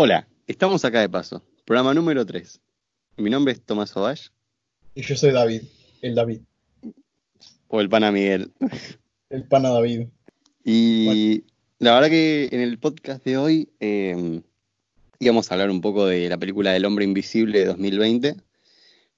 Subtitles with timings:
[0.00, 1.42] Hola, estamos acá de paso.
[1.64, 2.60] Programa número 3.
[3.16, 4.28] Mi nombre es Tomás Ovash.
[4.94, 5.62] Y yo soy David,
[6.02, 6.42] el David.
[7.66, 8.52] O el pana Miguel.
[9.28, 10.06] El pana David.
[10.62, 11.42] Y
[11.80, 14.40] la verdad que en el podcast de hoy eh,
[15.18, 18.36] íbamos a hablar un poco de la película del hombre invisible de 2020,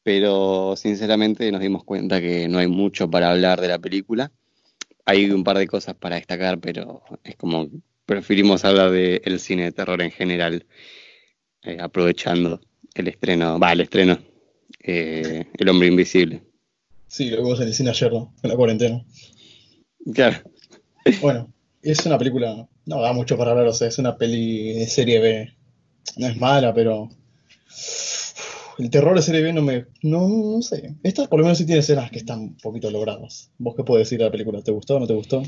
[0.03, 4.33] pero sinceramente nos dimos cuenta que no hay mucho para hablar de la película.
[5.05, 7.69] Hay un par de cosas para destacar, pero es como
[8.11, 10.67] preferimos hablar del cine de terror en general,
[11.63, 12.61] eh, aprovechando
[12.93, 14.19] el estreno, va, el estreno,
[14.83, 16.43] eh, El hombre invisible.
[17.07, 18.35] Sí, lo vimos en el cine ayer, ¿no?
[18.43, 19.05] En la cuarentena.
[20.13, 20.39] Claro.
[21.21, 24.89] Bueno, es una película, no da mucho para hablar, o sea, es una peli de
[24.89, 25.55] serie B.
[26.17, 27.11] No es mala, pero
[28.81, 29.87] el terror de serie B no me.
[30.03, 30.97] No, no sé.
[31.05, 33.53] Esta por lo menos sí tiene escenas que están un poquito logradas.
[33.59, 34.63] ¿Vos qué puedes decir de la película?
[34.63, 35.45] ¿Te gustó o no te gustó?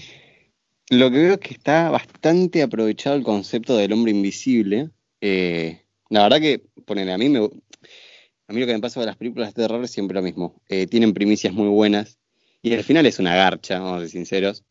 [0.90, 4.90] Lo que veo es que está bastante aprovechado el concepto del hombre invisible.
[5.20, 9.06] Eh, la verdad que, ponele, a mí me, a mí lo que me pasa con
[9.06, 10.60] las películas de terror es siempre lo mismo.
[10.68, 12.18] Eh, tienen primicias muy buenas
[12.60, 14.64] y al final es una garcha, vamos a ser sinceros.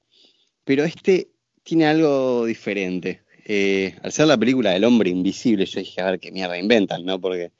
[0.63, 1.29] Pero este
[1.63, 3.23] tiene algo diferente.
[3.45, 7.03] Eh, al ser la película del hombre invisible, yo dije, a ver qué mierda inventan,
[7.05, 7.19] ¿no?
[7.19, 7.51] Porque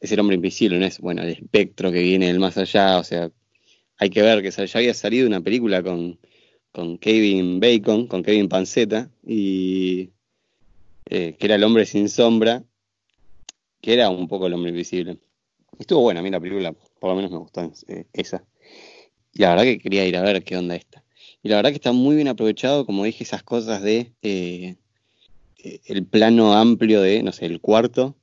[0.00, 3.04] es el hombre invisible, no es, bueno, el espectro que viene del más allá, o
[3.04, 3.30] sea,
[3.96, 6.18] hay que ver que ya había salido una película con
[6.72, 10.10] con Kevin Bacon, con Kevin Panceta, y
[11.10, 12.64] eh, que era el hombre sin sombra,
[13.80, 15.18] que era un poco el hombre invisible.
[15.78, 18.44] Estuvo buena, a mí la película, por lo menos me gustó eh, esa.
[19.32, 21.04] Y la verdad que quería ir a ver qué onda esta.
[21.42, 24.76] Y la verdad que está muy bien aprovechado, como dije, esas cosas de eh,
[25.86, 28.16] el plano amplio de, no sé, el cuarto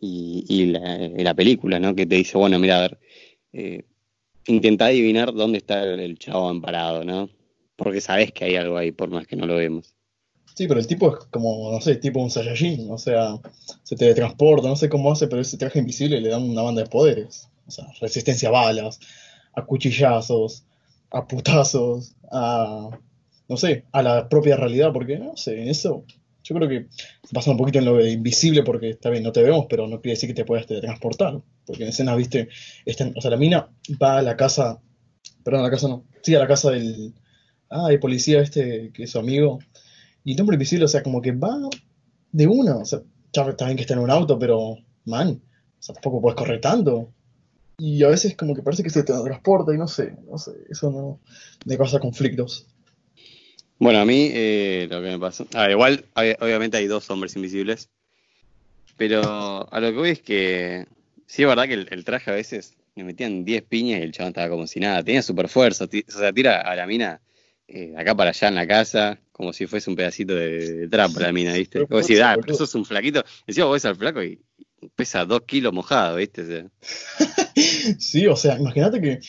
[0.00, 1.94] y, la, película, ¿no?
[1.94, 2.88] Que te dice, bueno, mira, a
[3.52, 3.84] ver,
[4.46, 7.28] intenta adivinar dónde está el, el chavo amparado, ¿no?
[7.82, 9.94] Porque sabes que hay algo ahí, por más que no lo vemos.
[10.54, 13.38] Sí, pero el tipo es como, no sé, tipo un Saiyajin, o sea,
[13.82, 16.88] se teletransporta, no sé cómo hace, pero ese traje invisible le da una banda de
[16.90, 17.48] poderes.
[17.66, 19.00] O sea, resistencia a balas,
[19.54, 20.64] a cuchillazos,
[21.10, 22.90] a putazos, a,
[23.48, 26.04] no sé, a la propia realidad, porque, no sé, eso,
[26.44, 29.32] yo creo que se pasa un poquito en lo de invisible, porque está bien, no
[29.32, 32.48] te vemos, pero no quiere decir que te puedas teletransportar, porque en escenas, viste,
[33.16, 33.70] o sea, la mina
[34.02, 34.82] va a la casa,
[35.42, 37.14] perdón, a la casa no, sí, a la casa del
[37.70, 39.60] ah, el policía este que es su amigo.
[40.24, 41.56] Y el hombre invisible, o sea, como que va
[42.32, 42.76] de una.
[42.76, 43.00] O sea,
[43.32, 45.40] ya también que está en un auto, pero, man,
[45.78, 47.12] o sea, tampoco puedes correr tanto.
[47.78, 50.90] Y a veces como que parece que se transporta y no sé, no sé, eso
[50.90, 51.18] no
[51.64, 52.66] me causa conflictos.
[53.78, 55.46] Bueno, a mí eh, lo que me pasó...
[55.54, 57.88] Ah, igual, obviamente hay dos hombres invisibles,
[58.98, 60.86] pero a lo que voy es que
[61.26, 64.32] sí es verdad que el, traje a veces me metían 10 piñas y el chabón
[64.32, 67.22] estaba como si nada, tenía super fuerza, o sea, tira a la mina
[67.72, 71.32] eh, acá para allá en la casa, como si fuese un pedacito de, trapo la
[71.32, 71.86] mina, ¿viste?
[71.86, 73.22] Como si, ah, pero sos un flaquito.
[73.46, 74.40] Encima vos ves al flaco y
[74.96, 76.66] pesa dos kilos mojado, ¿viste?
[77.98, 79.20] sí, o sea, imagínate que,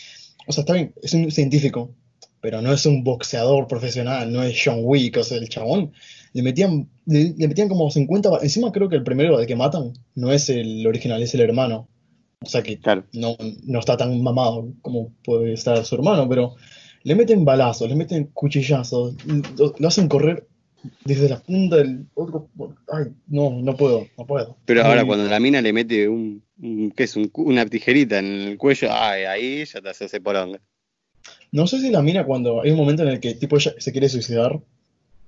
[0.47, 1.93] o sea, está bien, es un científico,
[2.39, 5.93] pero no es un boxeador profesional, no es John Wick, o sea, el chabón.
[6.33, 10.31] Le metían, le, metían como 50, encima creo que el primero de que matan no
[10.31, 11.87] es el original, es el hermano.
[12.43, 12.79] O sea que
[13.13, 16.55] no, no está tan mamado como puede estar su hermano, pero
[17.03, 19.15] le meten balazos, le meten cuchillazos,
[19.57, 20.47] lo, hacen correr
[21.05, 22.47] desde la punta del otro.
[22.91, 24.57] Ay, no, no puedo, no puedo.
[24.65, 26.43] Pero ahora, cuando la mina le mete un,
[26.95, 27.15] ¿qué es?
[27.15, 30.59] una tijerita en el cuello, ay, ahí ya te hace ese poronga.
[31.51, 33.91] No sé si la mina, cuando hay un momento en el que tipo ella se
[33.91, 34.59] quiere suicidar,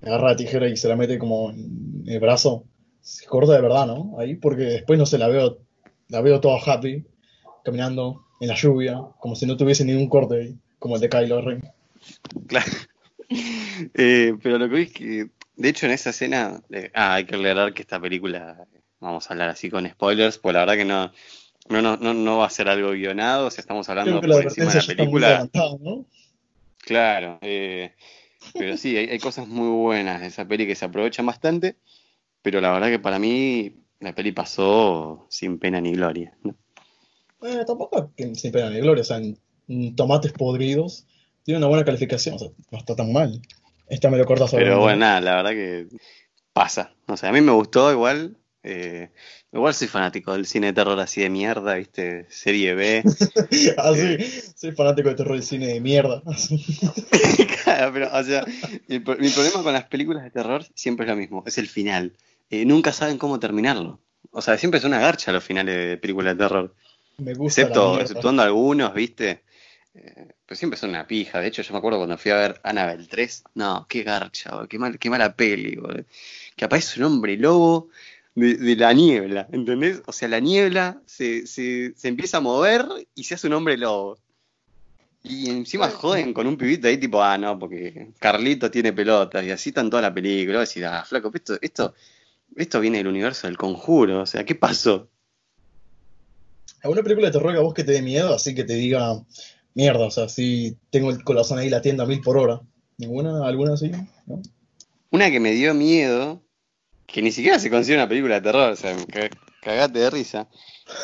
[0.01, 2.65] agarra la tijera y se la mete como en el brazo,
[3.01, 4.15] se corta de verdad, ¿no?
[4.17, 5.59] Ahí, porque después no se la veo,
[6.07, 7.03] la veo toda happy,
[7.63, 11.39] caminando en la lluvia, como si no tuviese ningún corte ahí como el de Kylo
[11.41, 11.61] Ren.
[12.47, 12.71] Claro.
[13.95, 16.61] Eh, pero lo que vi es que, de hecho, en esa escena,
[16.93, 18.67] ah, hay que aclarar que esta película,
[18.99, 21.11] vamos a hablar así con spoilers, pues la verdad que no,
[21.69, 24.79] no, no, no, va a ser algo guionado, o sea, estamos hablando por encima de
[24.79, 25.49] la película.
[25.79, 26.05] ¿no?
[26.77, 27.95] Claro, eh,
[28.53, 31.77] pero sí, hay, cosas muy buenas de esa peli que se aprovechan bastante,
[32.43, 36.37] pero la verdad que para mí la peli pasó sin pena ni gloria.
[36.43, 36.55] ¿no?
[37.41, 39.19] Eh, tampoco sin pena ni gloria, o sea,
[39.95, 41.05] tomates podridos,
[41.43, 43.41] tiene una buena calificación, o sea, no está tan mal.
[43.87, 45.87] Esta me lo corta sobre Pero bueno, nada, la verdad que
[46.53, 46.93] pasa.
[47.07, 48.37] No sé, a mí me gustó igual.
[48.65, 49.09] Eh,
[49.51, 52.25] igual soy fanático del cine de terror así de mierda, ¿viste?
[52.29, 53.03] Serie B.
[53.77, 54.17] ah, sí,
[54.55, 56.23] soy fanático de terror y cine de mierda.
[57.63, 58.45] claro, pero, o sea,
[58.87, 62.13] mi problema con las películas de terror siempre es lo mismo, es el final.
[62.49, 63.99] Eh, nunca saben cómo terminarlo.
[64.31, 66.75] O sea, siempre es una garcha los finales de películas de terror.
[67.17, 69.43] Me gusta Excepto, exceptuando algunos, ¿viste?
[69.95, 71.39] Eh, pues siempre son una pija.
[71.39, 73.43] De hecho, yo me acuerdo cuando fui a ver Annabelle 3.
[73.55, 75.79] No, qué garcha, qué, mal, qué mala peli,
[76.55, 77.89] Que aparece un hombre lobo
[78.35, 80.01] de, la niebla, ¿entendés?
[80.07, 82.85] O sea, la niebla se, se, se empieza a mover
[83.15, 84.17] y se hace un hombre lobo.
[85.25, 89.51] Y encima joden con un pibito ahí tipo, ah, no, porque Carlito tiene pelotas y
[89.51, 90.57] así están toda la película.
[90.57, 91.93] Y decís, ah, flaco, esto, esto,
[92.55, 95.09] esto viene del universo del conjuro, o sea, ¿qué pasó?
[96.81, 99.23] ¿Alguna película de terror a vos que te dé miedo, así que te diga,
[99.73, 102.61] mierda, o sea, si tengo el corazón ahí latiendo a mil por hora?
[102.97, 103.47] ¿Ninguna?
[103.47, 103.91] ¿Alguna así?
[105.09, 106.41] Una que me dio miedo,
[107.05, 108.95] que ni siquiera se considera una película de terror, o sea,
[109.61, 110.47] cagate de risa,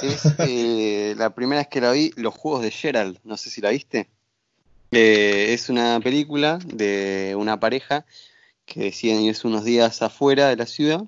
[0.01, 3.61] es eh, la primera vez que la vi, Los Juegos de Gerald, no sé si
[3.61, 4.09] la viste.
[4.91, 8.05] Eh, es una película de una pareja
[8.65, 11.03] que deciden irse unos días afuera de la ciudad.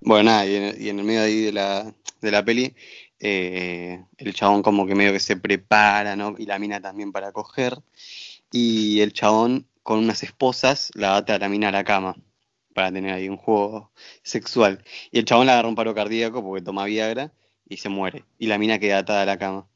[0.00, 2.74] Bueno, nada, y en, el medio ahí de la, de la peli,
[3.20, 6.34] eh, el chabón como que medio que se prepara, ¿no?
[6.38, 7.78] Y la mina también para coger.
[8.50, 12.16] Y el chabón con unas esposas la ata a la mina a la cama
[12.74, 13.90] para tener ahí un juego
[14.22, 14.84] sexual.
[15.10, 17.32] Y el chabón le agarra un paro cardíaco porque toma Viagra
[17.68, 18.24] y se muere.
[18.38, 19.66] Y la mina queda atada a la cama.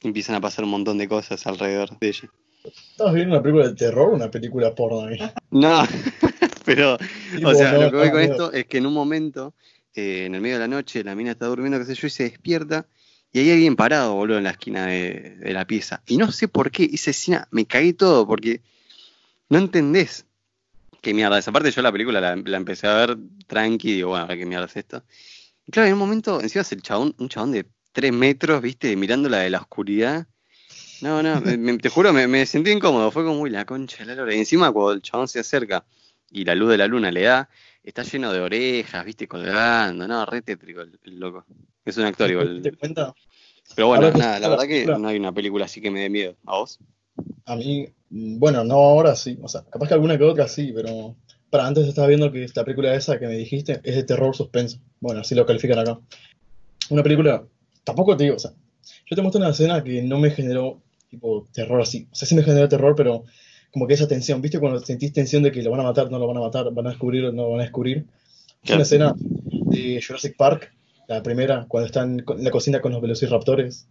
[0.00, 2.30] empiezan a pasar un montón de cosas alrededor de ella.
[2.64, 5.08] ¿Estás viendo una película de terror o una película porno?
[5.50, 5.82] No,
[6.64, 6.98] pero,
[7.44, 9.54] o sea, lo que voy con esto es que en un momento,
[9.96, 12.10] eh, en el medio de la noche, la mina está durmiendo, qué sé yo, y
[12.10, 12.86] se despierta.
[13.32, 16.02] Y hay alguien parado, boludo, en la esquina de, la pieza.
[16.06, 18.60] Y no sé por qué, esa escena, me caí todo, porque
[19.48, 20.26] no entendés
[21.00, 21.38] qué mierda.
[21.38, 24.46] Esa parte yo la película la, empecé a ver tranqui, digo, bueno, a ver qué
[24.46, 25.02] mierda es esto.
[25.70, 29.38] Claro, en un momento, encima es el chabón, un chabón de tres metros, viste, mirándola
[29.38, 30.26] de la oscuridad.
[31.00, 34.34] No, no, te juro, me, sentí incómodo, fue como, uy, la concha de la lora.
[34.34, 35.84] Y encima cuando el chabón se acerca
[36.30, 37.48] y la luz de la luna le da,
[37.82, 41.44] está lleno de orejas, viste, colgando, no, re tétrico el, loco.
[41.84, 42.60] Es un actor igual.
[42.62, 43.14] ¿Te cuenta?
[43.74, 46.36] Pero bueno, nada, la verdad que no hay una película así que me dé miedo.
[46.44, 46.78] ¿A vos?
[47.44, 51.16] A mí, bueno, no ahora sí, o sea, capaz que alguna que otra sí, pero
[51.50, 54.78] para antes estaba viendo que esta película esa que me dijiste es de terror suspenso.
[55.00, 55.98] Bueno, así lo califican acá.
[56.90, 57.44] Una película,
[57.84, 58.52] tampoco te digo, o sea,
[59.06, 62.08] yo te muestro una escena que no me generó tipo terror así.
[62.10, 63.24] O sea, sí me generó terror, pero
[63.76, 64.58] como que esa tensión, ¿viste?
[64.58, 66.86] Cuando sentís tensión de que lo van a matar, no lo van a matar, van
[66.86, 68.06] a descubrir no lo van a descubrir.
[68.64, 70.72] Es una escena de Jurassic Park,
[71.08, 73.86] la primera, cuando están en la cocina con los velociraptores.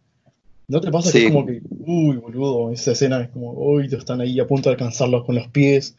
[0.67, 4.21] ¿No te pasa que es como que, uy, boludo, esa escena es como, uy, están
[4.21, 5.95] ahí a punto de alcanzarlos con los pies?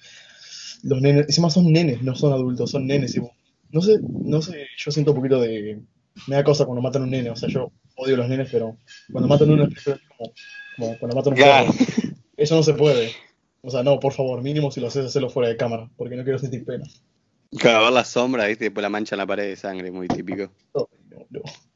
[0.83, 3.15] los nenes, encima son nenes, no son adultos, son nenes.
[3.15, 3.21] Y,
[3.71, 5.81] no sé, no sé, yo siento un poquito de.
[6.27, 8.49] Me da cosa cuando matan a un nene, o sea, yo odio a los nenes,
[8.51, 8.79] pero
[9.13, 10.33] cuando matan a un nene es como,
[10.77, 12.15] como cuando matan a un perro.
[12.37, 13.13] Eso no se puede.
[13.67, 16.23] O sea, no, por favor, mínimo si lo haces, hacerlo fuera de cámara, porque no
[16.23, 16.85] quiero sentir pena.
[17.59, 18.67] Claro, ver la sombra, ¿viste?
[18.67, 20.53] Después la mancha en la pared de sangre, muy típico.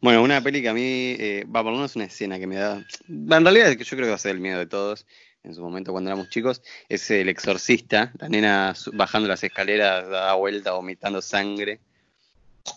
[0.01, 0.83] Bueno, una peli que a mí,
[1.19, 2.87] eh, va, por lo menos una escena que me da.
[3.09, 5.05] En realidad, yo creo que va a ser el miedo de todos
[5.43, 10.35] en su momento cuando éramos chicos, es el exorcista, la nena bajando las escaleras, da
[10.35, 11.81] vuelta, vomitando sangre.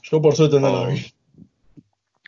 [0.02, 1.14] Yo por suerte no lo vi.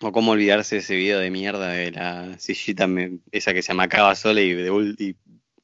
[0.02, 2.88] O cómo olvidarse ese video de mierda de la sillita
[3.32, 5.16] esa que se amacaba sola y, de,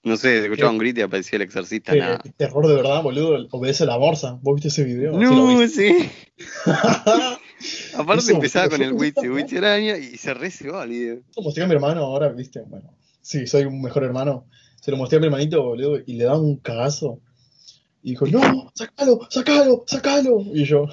[0.03, 1.93] no sé, se escuchaba un grito y aparecía el exorcista.
[1.93, 2.21] Nada.
[2.37, 3.47] Terror de verdad, boludo.
[3.51, 4.39] Obedece la morsa.
[4.41, 5.11] ¿Vos viste ese video?
[5.11, 6.09] No, sí.
[7.95, 11.21] Aparte empezaba con el Witchy, Witchy araña y se re se va el video.
[11.35, 14.47] Como si mi hermano ahora, viste, bueno, sí, soy un mejor hermano.
[14.81, 17.21] Se lo mostré a mi hermanito, boludo, y le da un cagazo.
[18.01, 20.41] Y dijo, no, sacalo, sacalo, sacalo.
[20.51, 20.87] Y yo,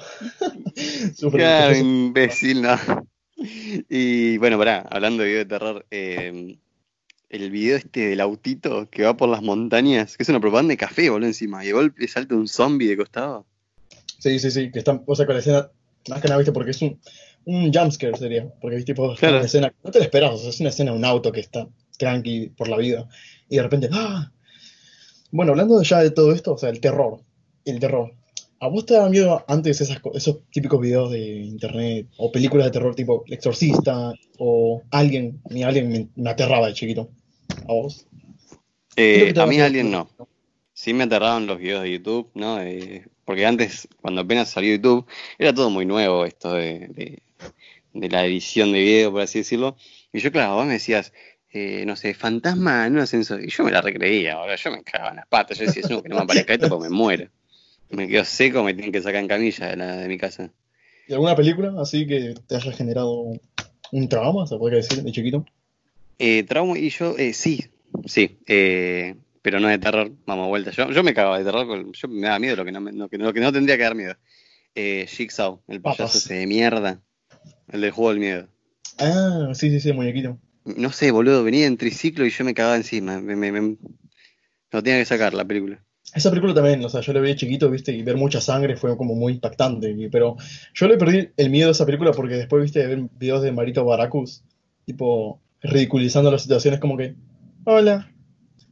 [1.31, 2.77] Claro, imbécil, no.
[3.89, 6.59] Y bueno, pará, hablando de video de terror, eh,
[7.29, 10.77] el video este del autito que va por las montañas, que es una propaganda de
[10.77, 13.45] café, boludo, encima, y de golpe salta un zombie de costado.
[14.17, 15.69] Sí, sí, sí, que está, o sea, con la escena,
[16.09, 16.99] más que nada, viste, porque es un,
[17.45, 19.37] un jumpscare sería, porque viste, tipo, claro.
[19.37, 21.67] una escena, no te lo esperas, o sea, es una escena un auto que está
[21.99, 23.07] tranqui por la vida.
[23.47, 24.31] Y de repente, ¡ah!
[25.31, 27.21] Bueno, hablando ya de todo esto, o sea, el terror.
[27.65, 28.13] El terror.
[28.61, 32.71] ¿A vos te daba miedo antes esas, esos típicos videos de internet o películas de
[32.71, 35.41] terror tipo El Exorcista o Alguien?
[35.49, 37.09] Mí Alguien me, aterraba de chiquito.
[37.69, 38.07] ¿A vos?
[38.95, 40.09] Eh, a mí Alguien no.
[40.73, 42.57] Sí me aterraban los videos de YouTube, ¿no?
[43.25, 45.05] porque antes, cuando apenas salió YouTube,
[45.37, 47.21] era todo muy nuevo esto de,
[47.93, 49.77] de la edición de video, por así decirlo.
[50.11, 51.13] Y yo, claro, vos me decías,
[51.51, 53.43] eh, no sé, fantasma en un ascensor.
[53.43, 55.59] Y yo me la recreía, ahora yo me cagaba en las patas.
[55.59, 57.29] Yo decía, no, que no me aparezca esto porque me muero.
[57.91, 60.51] Me quedo seco, me tienen que sacar en camilla de, la, de mi casa.
[61.07, 63.25] ¿Y alguna película así que te haya generado
[63.91, 65.45] un trauma, se podría decir, de chiquito?
[66.19, 67.65] Eh, trauma, y yo, eh, sí,
[68.05, 70.71] sí, eh, pero no de terror, vamos a vuelta.
[70.71, 73.17] Yo, yo me cagaba de terror, yo me daba miedo lo que no, lo que
[73.17, 74.15] no, que no tendría que dar miedo.
[74.75, 77.01] Eh, Jigsaw, el payaso ese de mierda,
[77.71, 78.47] el del juego del miedo.
[78.99, 80.37] Ah, sí, sí, sí, muñequito
[80.75, 83.19] no sé, boludo, venía en triciclo y yo me cagaba encima.
[83.19, 83.77] Me, me, me,
[84.71, 85.83] lo tenía que sacar la película.
[86.13, 88.97] Esa película también, o sea, yo la vi chiquito, viste, y ver mucha sangre fue
[88.97, 89.95] como muy impactante.
[90.11, 90.37] pero
[90.73, 93.51] yo le perdí el miedo a esa película porque después, viste, de ver videos de
[93.51, 94.43] Marito Baracus,
[94.85, 97.15] tipo, ridiculizando las situaciones como que,
[97.65, 98.11] hola.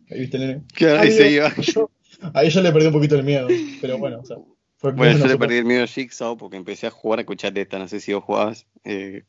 [0.10, 0.64] Ahí viste, nene.
[0.74, 1.54] Claro, Amigo, ese iba.
[1.58, 1.90] yo-
[2.34, 3.48] ahí yo le perdí un poquito el miedo,
[3.82, 4.38] pero bueno, o sea,
[4.78, 7.78] fue Bueno, yo le perdí el miedo a Jigsaw porque empecé a jugar, escuchate esta,
[7.80, 8.66] no sé si vos jugabas.
[8.84, 9.24] eh,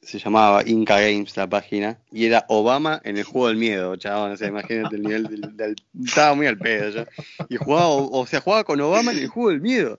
[0.00, 4.30] se llamaba Inca Games la página y era Obama en el juego del miedo, chabón.
[4.30, 7.04] O sea, imagínate el nivel del, del- Estaba muy al pedo yo.
[7.48, 9.98] Y jugaba, o, o sea, jugaba con Obama en el juego del miedo.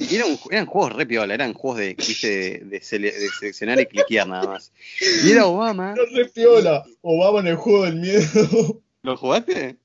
[0.00, 0.16] Y
[0.50, 4.46] eran juegos re piola, eran juegos de, de, de sele- de seleccionar y cliquear nada
[4.46, 4.72] más.
[5.24, 5.94] Y era Obama.
[5.94, 8.82] Era re piola, Obama en el juego del miedo.
[9.02, 9.76] ¿Lo jugaste?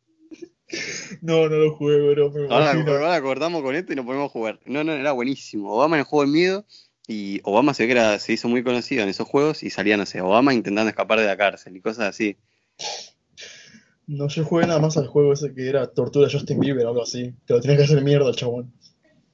[1.22, 4.32] no, no lo jugué, bro, me Ahora, ahora cortamos con esto y nos ponemos a
[4.34, 4.60] jugar.
[4.66, 5.72] No, no, era buenísimo.
[5.74, 6.66] Obama en el juego del miedo.
[7.08, 9.98] Y Obama se ve que era- se hizo muy conocido en esos juegos y salía,
[9.98, 12.38] no sé, Obama intentando escapar de la cárcel y cosas así.
[14.08, 17.04] No, yo jugué nada más al juego ese que era Tortura Justin Bieber o algo
[17.04, 17.34] así.
[17.46, 18.74] Te lo tenías que hacer mierda al chabón.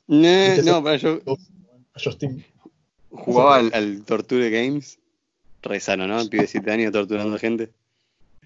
[0.10, 1.22] No, ¿Viste no, pero yo
[1.94, 2.44] A Justin.
[3.12, 4.98] jugaba al, al Torture Games.
[5.62, 6.20] Re sano, ¿no?
[6.20, 7.70] El pibe de 7 años torturando gente.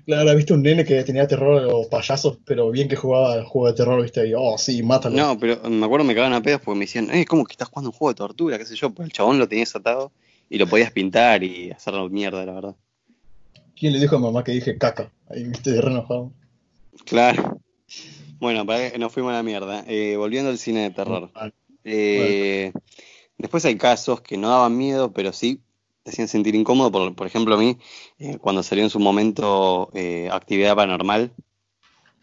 [0.05, 3.46] Claro, viste un nene que tenía terror a los payasos, pero bien que jugaba al
[3.46, 5.15] juego de terror, viste, y oh, sí, mátalo.
[5.15, 7.70] No, pero me acuerdo me cagaban a pedos porque me decían, eh, ¿cómo que estás
[7.70, 8.58] jugando un juego de tortura?
[8.58, 8.89] ¿Qué sé yo?
[8.89, 10.12] Pues el chabón lo tenías atado
[10.50, 12.75] y lo podías pintar y hacerlo mierda, la verdad.
[13.79, 15.10] ¿Quién le dijo a mamá que dije caca?
[15.29, 16.34] Ahí, viste, re enojado.
[17.05, 17.62] Claro.
[18.43, 19.85] Bueno, para que nos fuimos a la mierda.
[19.88, 21.31] Eh, volviendo al cine de terror.
[21.85, 22.73] Eh,
[23.38, 25.62] Después hay casos que no daban miedo, pero sí
[26.03, 26.91] te hacían sentir incómodo.
[26.91, 27.77] Por, por ejemplo, a mí,
[28.19, 31.31] eh, cuando salió en su momento eh, Actividad Paranormal,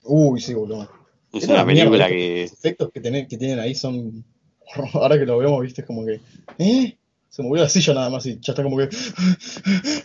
[0.02, 0.90] Uy, sí, boludo.
[1.32, 2.42] es una mierda, película que.
[2.42, 4.22] Los efectos que, tienen- que tienen ahí son.
[4.92, 6.20] Ahora que lo vemos, viste, es como que.
[6.58, 6.98] ¿Eh?
[7.30, 8.88] Se movió la silla nada más y ya está como que.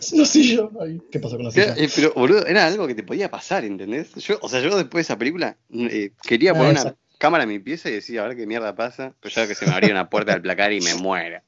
[0.00, 0.68] Es una silla.
[0.80, 1.74] Ay, ¿Qué pasó con la silla?
[1.76, 4.14] eh, pero, boludo, era algo que te podía pasar, ¿entendés?
[4.14, 7.00] Yo, o sea, yo después de esa película eh, quería Ah, poner una exacto.
[7.18, 9.66] cámara en mi pieza y decir, a ver qué mierda pasa, pero ya que se
[9.66, 11.42] me abría una puerta del placar y me muera.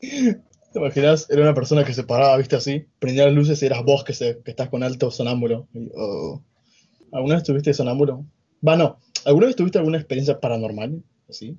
[0.00, 1.30] ¿Te imaginas?
[1.30, 4.12] Era una persona que se paraba, viste, así, prendía las luces y eras vos que,
[4.12, 5.68] se, que estás con alto sonámbulo.
[5.72, 6.42] Y, oh.
[7.12, 8.24] ¿Alguna vez tuviste sonámbulo?
[8.66, 8.98] Va, no.
[9.24, 11.00] ¿Alguna vez tuviste alguna experiencia paranormal?
[11.28, 11.56] Así.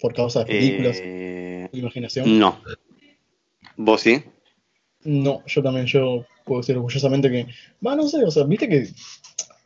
[0.00, 2.38] Por causa de películas, Eh, imaginación.
[2.38, 2.60] no.
[3.76, 4.22] ¿Vos sí?
[5.04, 7.46] No, yo también, yo puedo decir orgullosamente que,
[7.86, 8.88] va, no sé, o sea, viste que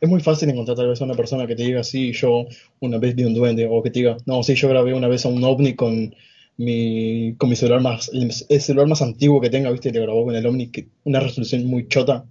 [0.01, 2.45] es muy fácil encontrar tal vez a una persona que te diga, sí, yo
[2.79, 5.25] una vez vi un duende, o que te diga, no, sí, yo grabé una vez
[5.25, 6.15] a un ovni con
[6.57, 10.01] mi, con mi celular más, el, el celular más antiguo que tenga, viste, y le
[10.01, 12.25] grabó con el ovni, que, una resolución muy chota,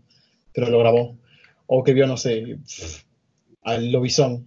[0.52, 1.18] pero lo grabó.
[1.66, 2.58] O que vio, no sé,
[3.62, 4.46] al lobizón.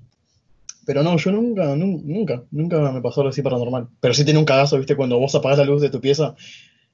[0.87, 3.89] Pero no, yo nunca, nun- nunca, nunca me pasó algo así paranormal.
[3.99, 6.33] Pero sí tiene un cagazo, viste, cuando vos apagás la luz de tu pieza.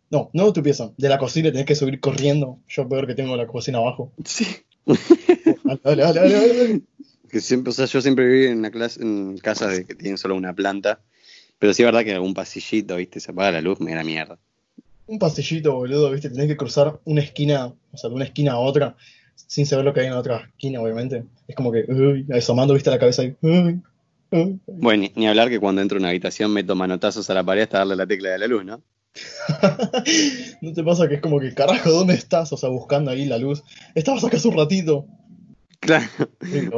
[0.09, 2.57] No, no de tu pieza, de la cocina tenés que subir corriendo.
[2.67, 4.11] Yo peor que tengo la cocina abajo.
[4.25, 4.47] Sí.
[5.83, 6.81] Dale, dale, dale, dale, dale.
[7.29, 10.17] Que siempre, o sea, yo siempre viví en, una clase, en casas de que tienen
[10.17, 10.99] solo una planta.
[11.59, 14.03] Pero sí es verdad que en algún pasillito, viste, se apaga la luz, me da
[14.03, 14.39] mierda.
[15.05, 18.59] Un pasillito, boludo, viste, tenés que cruzar una esquina, o sea, de una esquina a
[18.59, 18.95] otra,
[19.35, 21.23] sin saber lo que hay en la otra esquina, obviamente.
[21.47, 23.35] Es como que, uy, asomando, viste, la cabeza ahí.
[23.41, 23.81] uy,
[24.31, 24.59] uy.
[24.67, 27.63] Bueno, ni, ni hablar que cuando entro a una habitación meto manotazos a la pared
[27.63, 28.81] hasta darle la tecla de la luz, ¿no?
[30.61, 32.51] ¿No te pasa que es como que, carajo, ¿dónde estás?
[32.53, 33.63] O sea, buscando ahí la luz.
[33.95, 35.05] Estabas acá hace un ratito.
[35.79, 36.05] Claro.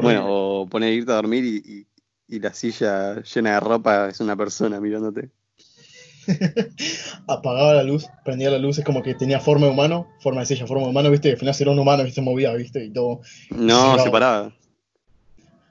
[0.02, 1.88] Bueno, o poner irte a dormir y, y-
[2.28, 5.30] y la silla llena de ropa es una persona mirándote.
[7.28, 10.48] Apagaba la luz, prendía la luz, es como que tenía forma de humano, forma de
[10.48, 12.92] silla, forma de humano, viste, al final era un humano, viste, se movía, viste, y
[12.92, 13.22] todo.
[13.52, 14.54] No, Sí, se paraba.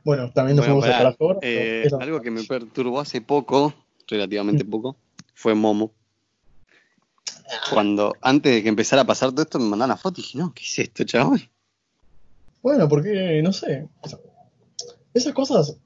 [0.04, 1.16] Bueno, también nos Bueno, fuimos a pará.
[1.18, 3.72] ahora, Eh, algo que me perturbó hace poco,
[4.06, 4.70] relativamente Mm.
[4.70, 4.96] poco,
[5.34, 5.92] fue Momo.
[7.70, 10.38] Cuando, antes de que empezara a pasar todo esto, me mandaron la foto y dije,
[10.38, 11.40] no, ¿qué es esto, chabón?
[12.62, 13.88] Bueno, porque, no sé,
[15.12, 15.76] esas cosas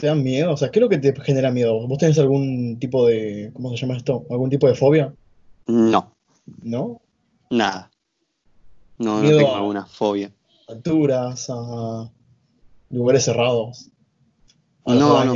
[0.00, 1.86] te dan miedo, o sea, ¿qué es lo que te genera miedo?
[1.86, 4.24] ¿Vos tenés algún tipo de, ¿cómo se llama esto?
[4.30, 5.14] ¿Algún tipo de fobia?
[5.66, 6.14] No,
[6.62, 7.00] ¿No?
[7.50, 7.90] nada.
[8.98, 10.30] No, no tengo a- alguna fobia.
[10.68, 12.10] Alturas, a
[12.90, 13.90] lugares cerrados.
[14.86, 15.34] a No, las no.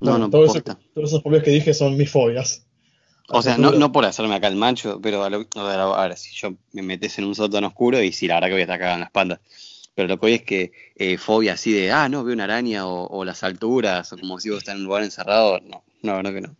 [0.00, 0.78] No, no, todo eso- posta.
[0.94, 2.64] todas esas fobias que dije son mis fobias.
[3.30, 5.78] O sea, Las no, no por hacerme acá el macho, pero a, lo- a ver,
[5.80, 8.52] a ver, si yo me metes en un sótano oscuro y sí, la verdad que
[8.54, 9.40] voy a estar en la espalda.
[9.98, 12.86] Pero lo que hoy es que eh, fobia así de, ah, no, veo una araña
[12.86, 16.14] o, o las alturas, o como si vos estás en un lugar encerrado, no, no,
[16.14, 16.56] verdad que no.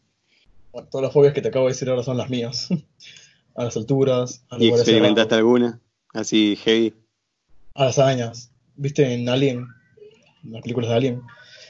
[0.72, 2.66] Bueno, todas las fobias que te acabo de decir ahora son las mías.
[3.54, 5.80] A las alturas, a ¿Y experimentaste cerrados, alguna?
[6.12, 6.94] Así heavy.
[7.74, 8.50] a las arañas.
[8.74, 9.66] ¿Viste en Alien?
[10.42, 11.22] En las películas de Alien.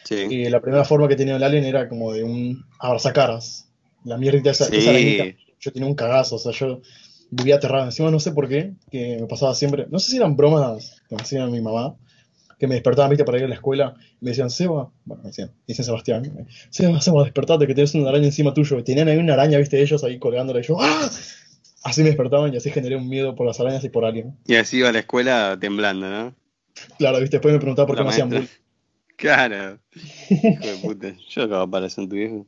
[0.05, 0.15] Sí.
[0.15, 3.69] Y la primera forma que tenía el alien era como de un abrazacaras.
[4.05, 5.25] La mierda esa, esa arañita.
[5.61, 6.81] Yo tenía un cagazo, o sea, yo
[7.31, 7.87] vivía aterrado.
[7.87, 9.87] Encima no sé por qué, que me pasaba siempre.
[9.91, 11.97] No sé si eran bromas que me hacía mi mamá,
[12.59, 15.29] que me despertaban, viste, para ir a la escuela, y me decían, Seba, bueno, me
[15.31, 18.79] decían, dicen Sebastián, Seba, Seba, despertate, que tienes una araña encima tuyo.
[18.79, 21.11] Y tenían ahí una araña, viste, ellos ahí colgándola, y yo, ¡ah!
[21.85, 24.37] Así me despertaban y así generé un miedo por las arañas y por alguien.
[24.47, 26.35] Y así iba a la escuela temblando, ¿no?
[26.99, 28.47] Claro, viste, después me preguntaba por qué me hacían bullying.
[29.17, 29.79] Claro.
[30.31, 31.17] Hijo de puta.
[31.29, 32.47] Yo acabo para ser tu viejo.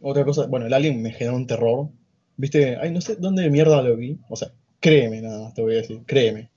[0.00, 1.88] Otra cosa, bueno, el alien me generó un terror.
[2.36, 4.18] Viste, ay, no sé dónde de mierda lo vi.
[4.28, 6.50] O sea, créeme nada más, te voy a decir, créeme.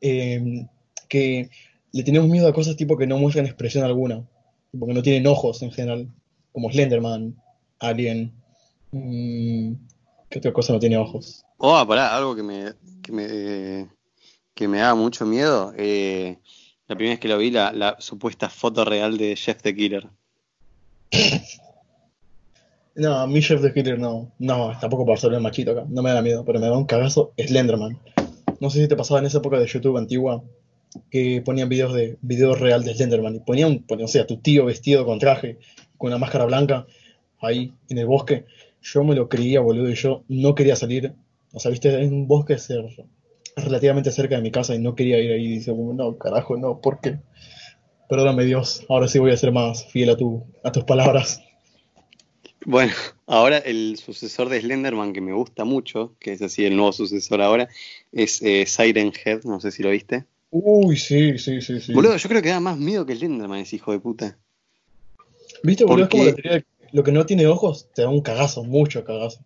[0.00, 0.66] Eh,
[1.08, 1.50] que
[1.92, 4.26] le tenemos miedo a cosas tipo que no muestran expresión alguna.
[4.70, 6.08] Tipo que no tienen ojos en general.
[6.52, 7.36] Como Slenderman,
[7.78, 8.32] Alien.
[8.92, 9.72] Mmm,
[10.28, 11.44] ¿Qué otra cosa no tiene ojos?
[11.58, 12.72] Oh, pará, algo que me,
[13.02, 13.88] que me,
[14.54, 15.72] que me da mucho miedo.
[15.76, 16.38] Eh,
[16.86, 20.08] la primera vez que lo vi, la, la supuesta foto real de Jeff the Killer.
[22.94, 24.32] No, Jeff the Killer no.
[24.38, 25.84] No, tampoco para ser el machito acá.
[25.88, 27.98] No me da miedo, pero me da un cagazo Slenderman.
[28.60, 30.42] No sé si te pasaba en esa época de YouTube antigua
[31.10, 34.64] que ponían videos de videos real de Slenderman y ponían, ponían, o sea, tu tío
[34.64, 35.58] vestido con traje,
[35.96, 36.86] con una máscara blanca,
[37.40, 38.44] ahí en el bosque.
[38.82, 41.14] Yo me lo creía, boludo, y yo no quería salir.
[41.52, 42.84] O sea, viste, en un bosque ser
[43.56, 45.44] relativamente cerca de mi casa y no quería ir ahí.
[45.44, 47.20] Y dice, no, carajo, no, ¿por qué?
[48.08, 51.40] Perdóname Dios, ahora sí voy a ser más fiel a, tu, a tus palabras.
[52.66, 52.92] Bueno,
[53.26, 57.40] ahora el sucesor de Slenderman que me gusta mucho, que es así el nuevo sucesor
[57.40, 57.68] ahora,
[58.12, 60.26] es eh, Siren Head, no sé si lo viste.
[60.50, 61.92] Uy, sí, sí, sí, sí.
[61.92, 64.38] Boludo, yo creo que da más miedo que Slenderman ese hijo de puta.
[65.62, 66.04] ¿Viste, boludo?
[66.04, 69.04] Es como la teoría de lo que no tiene ojos te da un cagazo, mucho
[69.04, 69.44] cagazo.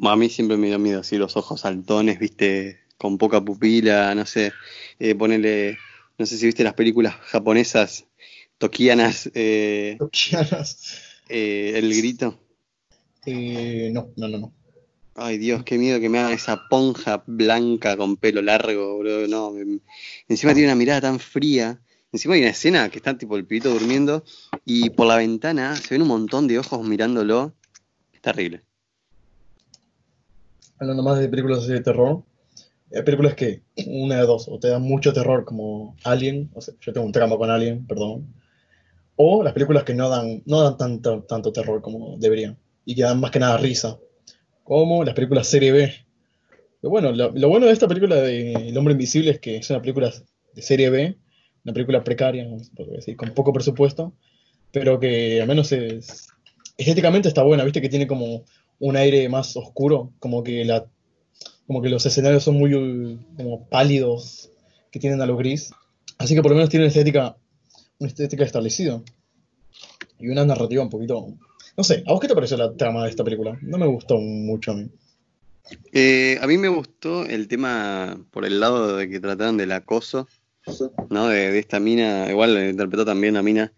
[0.00, 4.26] A mí siempre me dio miedo así los ojos saltones, viste, con poca pupila, no
[4.26, 4.52] sé,
[4.98, 5.78] eh, ponele,
[6.18, 8.06] no sé si viste las películas japonesas,
[8.58, 9.30] tokianas.
[9.34, 11.05] Eh, tokianas.
[11.28, 12.38] Eh, el grito.
[13.24, 14.52] Eh, no, no, no, no.
[15.14, 19.26] Ay Dios, qué miedo que me haga esa ponja blanca con pelo largo, bro.
[19.26, 19.54] No,
[20.28, 21.80] encima tiene una mirada tan fría.
[22.12, 24.24] Encima hay una escena que está tipo el pibito durmiendo
[24.64, 27.54] y por la ventana se ven un montón de ojos mirándolo.
[28.12, 28.62] Es terrible.
[30.78, 32.22] Hablando más de películas de terror,
[32.94, 36.74] hay películas que, una de dos, o te dan mucho terror como Alien, o sea,
[36.80, 38.26] yo tengo un tramo con Alien, perdón,
[39.16, 43.02] o las películas que no dan, no dan tanto, tanto terror como deberían, y que
[43.02, 43.98] dan más que nada risa,
[44.64, 45.92] como las películas serie B.
[46.80, 49.80] Pero bueno, lo, bueno de esta película de El Hombre Invisible es que es una
[49.80, 50.12] película
[50.54, 51.16] de serie B,
[51.64, 52.46] una película precaria,
[52.94, 54.12] decir, con poco presupuesto,
[54.70, 56.28] pero que al menos es,
[56.76, 58.44] estéticamente está buena, viste que tiene como
[58.78, 60.86] un aire más oscuro, como que la
[61.66, 64.50] como que los escenarios son muy como pálidos,
[64.90, 65.72] que tienen a lo gris.
[66.18, 67.36] Así que por lo menos tiene una estética,
[67.98, 69.02] una estética establecida.
[70.18, 71.26] Y una narrativa un poquito...
[71.76, 73.58] No sé, ¿a vos qué te pareció la trama de esta película?
[73.60, 74.88] No me gustó mucho a mí.
[75.92, 80.28] Eh, a mí me gustó el tema por el lado de que trataron del acoso,
[81.10, 81.28] ¿no?
[81.28, 83.72] De, esta mina, igual interpretó también a mina,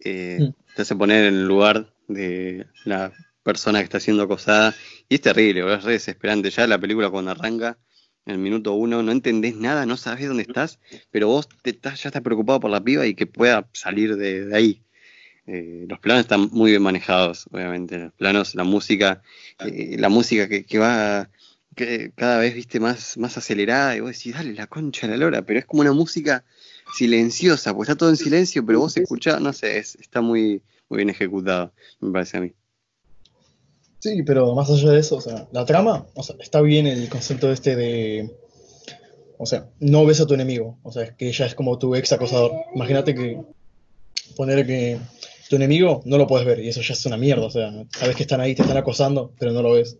[0.00, 0.74] eh, mm.
[0.74, 4.74] te hace poner en el lugar de la persona que está siendo acosada.
[5.08, 6.50] Y es terrible, es re desesperante.
[6.50, 7.78] Ya la película cuando arranca,
[8.26, 10.78] en el minuto uno, no entendés nada, no sabés dónde estás,
[11.10, 14.54] pero vos te estás, ya estás preocupado por la piba y que pueda salir de,
[14.54, 14.82] ahí.
[15.46, 17.98] Eh, los planos están muy bien manejados, obviamente.
[17.98, 19.22] Los planos, la música,
[19.60, 21.30] eh, la música que, va
[21.74, 25.16] que cada vez viste más, más acelerada y vos decís, dale la concha a la
[25.16, 26.44] lora, pero es como una música
[26.94, 31.10] silenciosa, pues está todo en silencio, pero vos escuchás, no sé, está muy, muy bien
[31.10, 32.52] ejecutado, me parece a mí.
[34.00, 37.08] Sí, pero más allá de eso, o sea, la trama, o sea, está bien el
[37.08, 38.30] concepto este de,
[39.38, 41.94] o sea, no ves a tu enemigo, o sea, es que ella es como tu
[41.94, 42.52] ex acosador.
[42.74, 43.40] Imagínate que
[44.36, 44.98] poner que
[45.48, 48.14] tu enemigo no lo puedes ver y eso ya es una mierda, o sea, sabes
[48.14, 49.98] que están ahí, te están acosando, pero no lo ves.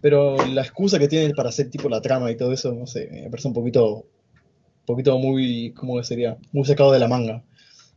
[0.00, 3.08] Pero la excusa que tienen para hacer tipo la trama y todo eso, no sé,
[3.10, 6.36] me parece un poquito, un poquito muy, ¿cómo sería?
[6.52, 7.44] Muy sacado de la manga.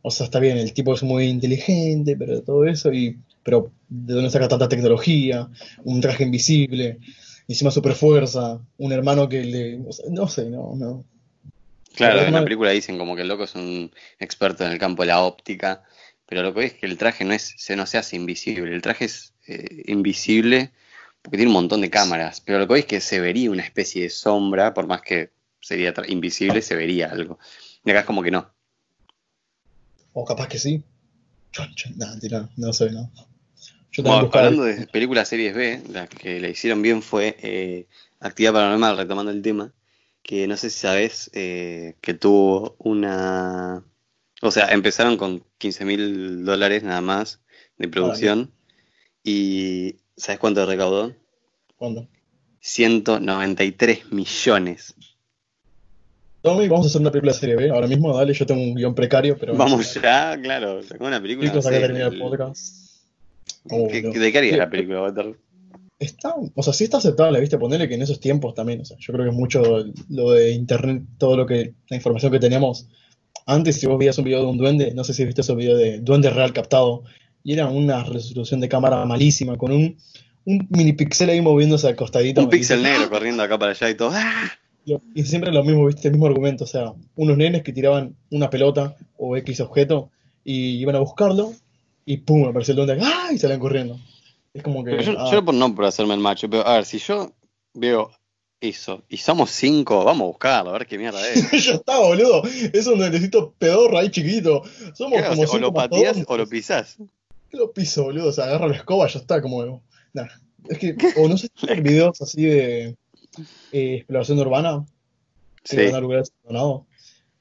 [0.02, 4.14] O sea, está bien, el tipo es muy inteligente, pero todo eso y pero ¿de
[4.14, 5.48] dónde saca tanta tecnología?
[5.84, 6.98] Un traje invisible,
[7.46, 9.78] encima super fuerza, un hermano que le...
[10.10, 11.04] no sé, no, no.
[11.94, 15.02] Claro, en la película dicen como que el loco es un experto en el campo
[15.02, 15.84] de la óptica,
[16.26, 18.82] pero lo que es que el traje no es, se no se hace invisible, el
[18.82, 20.72] traje es eh, invisible
[21.22, 24.02] porque tiene un montón de cámaras, pero lo que es que se vería una especie
[24.02, 25.30] de sombra, por más que
[25.60, 27.38] sería invisible, se vería algo.
[27.84, 28.50] Y acá es como que no.
[30.12, 30.82] O capaz que sí.
[31.96, 33.10] No, no, no sé, no
[33.98, 37.86] hablando de películas series B, la que le hicieron bien fue eh,
[38.20, 39.72] Actividad Paranormal, retomando el tema,
[40.22, 43.84] que no sé si sabes eh, que tuvo una...
[44.42, 47.40] O sea, empezaron con 15 mil dólares nada más
[47.78, 48.50] de producción.
[49.22, 51.14] y ¿sabes cuánto recaudó?
[51.76, 52.08] ¿Cuánto?
[52.60, 54.94] 193 millones.
[56.42, 57.70] Tommy, vamos a hacer una película de serie B.
[57.70, 59.54] Ahora mismo, dale, yo tengo un guion precario, pero.
[59.54, 60.82] Vamos ya, claro.
[60.82, 61.52] Sacó una película.
[61.52, 62.83] No sé, el- podcast.
[63.70, 64.10] Oh, ¿Qué- no.
[64.10, 65.36] ¿De qué haría Sí, la película, Walter?
[65.98, 67.56] Está, o sea, sí está aceptable, ¿viste?
[67.56, 69.62] Ponerle que en esos tiempos también, o sea, yo creo que mucho
[70.10, 72.88] lo de internet, todo lo que, la información que teníamos.
[73.46, 75.76] Antes, si vos veías un video de un duende, no sé si viste ese video
[75.76, 77.04] de duende real captado,
[77.42, 79.96] y era una resolución de cámara malísima, con un,
[80.46, 82.40] un mini pixel ahí moviéndose al costadito.
[82.42, 84.10] Un pixel negro corriendo acá para allá y todo.
[84.12, 84.50] ¡Ah!
[85.14, 86.08] Y siempre lo mismo, ¿viste?
[86.08, 90.10] El mismo argumento, o sea, unos nenes que tiraban una pelota o X objeto
[90.44, 91.54] y iban a buscarlo
[92.04, 93.30] y pum, apareció el duende, ¡ah!
[93.32, 93.98] y salían corriendo.
[94.52, 96.84] Es como que, Pero yo, ah, yo no por hacerme el macho, pero a ver,
[96.84, 97.32] si yo
[97.72, 98.10] veo
[98.60, 101.50] eso y somos cinco, vamos a buscarlo, a ver qué mierda es.
[101.66, 102.42] ya está, boludo.
[102.72, 104.62] Es un duendecito pedorro ahí chiquito.
[104.94, 106.26] Somos ¿Qué como o cinco lo pateas mastodontes.
[106.28, 106.96] o lo pisás.
[107.50, 108.28] ¿Qué lo piso, boludo?
[108.28, 109.82] O sea, agarra la escoba, ya está, como.
[110.12, 110.26] Nah.
[110.68, 112.96] Es que, o no sé si hay videos así de
[113.72, 114.86] eh, exploración urbana
[115.64, 115.76] Sí.
[115.76, 116.82] lugares abandonados.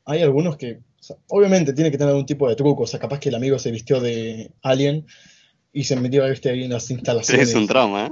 [0.06, 2.84] Hay algunos que, o sea, obviamente, tiene que tener algún tipo de truco.
[2.84, 5.06] O sea, capaz que el amigo se vistió de alien
[5.74, 7.50] y se metió viste, ahí en las instalaciones.
[7.50, 8.12] Es un trauma, ¿eh?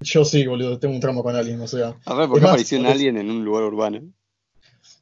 [0.00, 1.96] Yo sí, boludo, tengo un trauma con alien, o sea.
[2.04, 4.00] A ver, ¿por Es qué más, apareció un alien en un lugar urbano?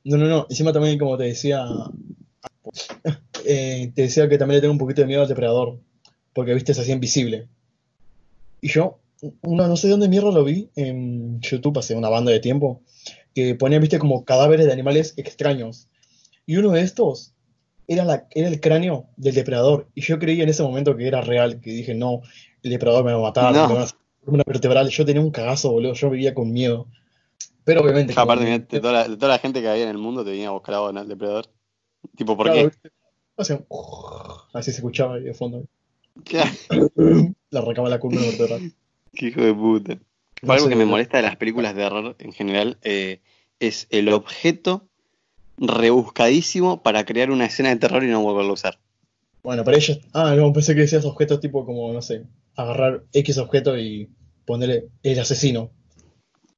[0.05, 0.47] No, no, no.
[0.51, 1.65] Encima también, como te decía,
[3.47, 5.79] eh, te decía que también le tengo un poquito de miedo al depredador.
[6.35, 7.49] Porque, viste, se hacía invisible.
[8.61, 8.99] Y yo,
[9.43, 12.83] no, no sé dónde mierda lo vi, en YouTube hace una banda de tiempo,
[13.35, 15.89] que ponía, viste, como cadáveres de animales extraños.
[16.47, 17.35] Y uno de estos
[17.87, 19.89] era, la, era el cráneo del depredador.
[19.95, 22.23] Y yo creía en ese momento que era real, que dije, no,
[22.63, 23.69] el depredador me va a matar, No.
[23.69, 24.89] me va a hacer una vertebral.
[24.89, 26.87] Yo tenía un cagazo, boludo, yo vivía con miedo.
[27.65, 28.15] Pero obviamente...
[28.15, 30.25] como- Aparte, mirá, de toda, la, de toda la gente que había en el mundo
[30.25, 31.01] te venía a buscar a.
[31.01, 31.47] El depredador.
[32.17, 32.91] Tipo, ¿por Claro, qué?
[34.53, 35.65] así se escuchaba ahí de fondo.
[36.25, 36.51] Claro,
[37.51, 38.73] Le arrancaba la columna vertebral.
[39.15, 39.99] qué hijo de puta.
[40.43, 43.21] No Algo sé, que me molesta de las películas de terror en general eh,
[43.61, 44.89] es el objeto
[45.59, 48.79] rebuscadísimo para crear una escena de terror y no volverlo a usar.
[49.43, 50.01] Bueno, para ellos.
[50.13, 52.25] Ah, no, pensé que decías objetos tipo como, no sé,
[52.57, 54.09] agarrar X objeto y
[54.47, 55.71] ponerle el asesino.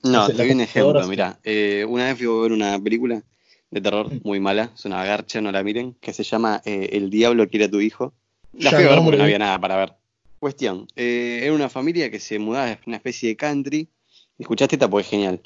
[0.03, 3.23] No, te doy un ejemplo, mira, eh, una vez fui a ver una película
[3.71, 4.21] de terror Mm.
[4.23, 7.65] muy mala, es una garcha, no la miren, que se llama eh, El Diablo quiere
[7.65, 8.13] a tu hijo.
[8.53, 9.25] La Ya, fui a ver no, porque no hombre.
[9.25, 9.95] había nada para ver.
[10.39, 13.89] Cuestión, eh, era una familia que se mudaba a una especie de country.
[14.39, 15.41] Escuchaste esta porque es genial.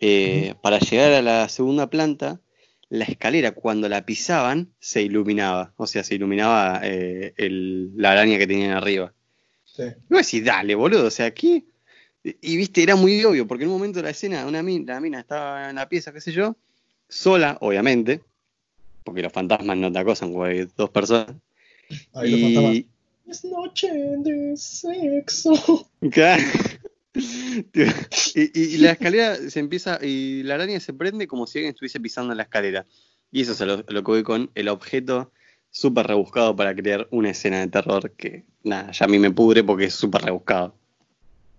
[0.00, 2.40] Eh, Para llegar a la segunda planta,
[2.88, 8.38] la escalera cuando la pisaban se iluminaba, o sea, se iluminaba eh, el- la araña
[8.38, 9.12] que tenían arriba.
[9.64, 9.82] Sí.
[9.82, 11.64] Y vos decís, dale, boludo, o sea, ¿qué?
[12.22, 14.94] Y, y, viste, era muy obvio, porque en un momento de la escena, una mina,
[14.94, 16.56] la mina estaba en la pieza, qué sé yo,
[17.08, 18.20] sola, obviamente,
[19.04, 21.34] porque los fantasmas no te acosan hay dos personas.
[22.14, 22.74] Ahí los fantasmas.
[22.74, 22.86] Y,
[23.28, 25.88] Es noche de sexo.
[26.10, 26.42] Claro.
[28.34, 32.34] Y, la escalera se empieza, y la araña se prende como si alguien estuviese pisando
[32.34, 32.86] la escalera.
[33.32, 35.32] Y eso es lo, que voy con el objeto
[35.70, 39.64] súper rebuscado para crear una escena de terror que, nada, ya a mí me pudre
[39.64, 40.74] porque es súper rebuscado.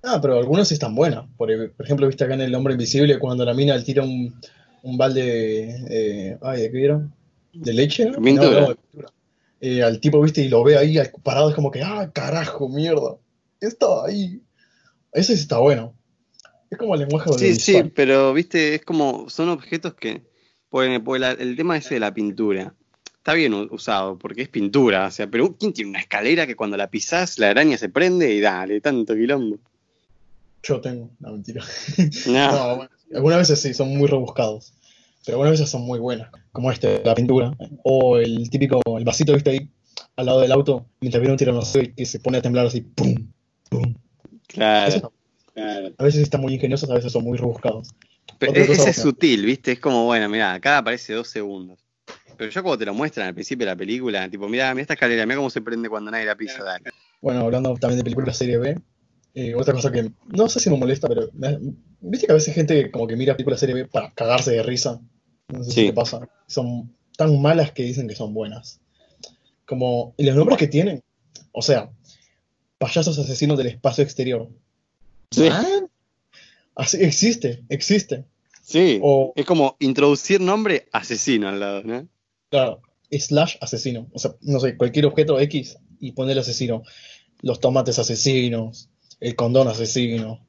[0.04, 1.26] Ah, pero algunos sí están buenos.
[1.38, 4.34] Por, por ejemplo, viste acá en El Hombre Invisible cuando la mina le tira un,
[4.84, 7.02] un balde eh, ay, ¿de qué era?
[7.54, 8.06] ¿De leche?
[8.06, 8.76] No, no, de.
[9.60, 13.18] Eh, al tipo, viste, y lo ve ahí parado, es como que, ah, carajo, mierda.
[13.60, 14.40] Estaba ahí.
[15.18, 15.94] Ese sí está bueno.
[16.70, 20.22] Es como el lenguaje Sí, sí, pero viste, es como, son objetos que,
[20.70, 22.74] porque, porque la- el tema ese de la pintura,
[23.16, 26.78] está bien usado, porque es pintura, o sea, pero ¿quién tiene una escalera que cuando
[26.78, 29.58] la pisás la araña se prende y dale, tanto quilombo?
[30.64, 31.64] Yo tengo, no, mentira.
[32.28, 32.52] No.
[32.52, 34.74] No, bueno, algunas veces sí, son muy rebuscados.
[35.26, 36.30] Pero algunas veces son muy buenas.
[36.52, 37.56] Como este, la pintura.
[37.84, 39.70] O el típico, el vasito, viste ahí,
[40.16, 43.32] al lado del auto, mientras viene un tiranosaurio que se pone a temblar así, pum,
[43.70, 43.94] pum.
[44.48, 45.12] Claro.
[45.98, 47.90] A veces están muy ingeniosos, a veces son muy rebuscados.
[48.40, 49.72] Pero Otra e- cosa ese es sutil, ¿viste?
[49.74, 51.80] Es como, bueno, mira, acá aparece dos segundos.
[52.38, 54.94] Pero ya cuando te lo muestran al principio de la película, tipo, mira, mira esta
[54.94, 56.86] escalera, mira cómo se prende cuando nadie la pisa, dale.
[57.20, 58.80] Bueno, hablando también de películas serie B,
[59.34, 61.58] eh, otra cosa que no sé si me molesta, pero me-
[62.00, 65.02] viste que a veces gente como que mira películas serie B para cagarse de risa.
[65.50, 65.82] No sé Sí.
[65.82, 66.28] si te pasa.
[66.46, 68.80] Son tan malas que dicen que son buenas.
[69.66, 71.02] Como, y los nombres que tienen,
[71.52, 71.90] o sea,
[72.78, 74.50] payasos asesinos del espacio exterior.
[75.32, 75.48] Sí.
[75.52, 75.66] ¿Ah?
[76.76, 78.26] Así, existe, existe.
[78.62, 79.00] Sí.
[79.02, 82.08] O, Es como introducir nombre asesino al lado, ¿no?
[82.50, 84.08] claro, slash asesino.
[84.14, 86.84] O sea, no sé, cualquier objeto X y poner asesino.
[87.42, 90.46] Los tomates asesinos, el condón asesino.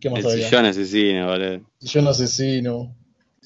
[0.00, 0.48] ¿Qué más El había?
[0.48, 1.60] sillón asesino, boludo.
[1.80, 2.94] Sillón asesino.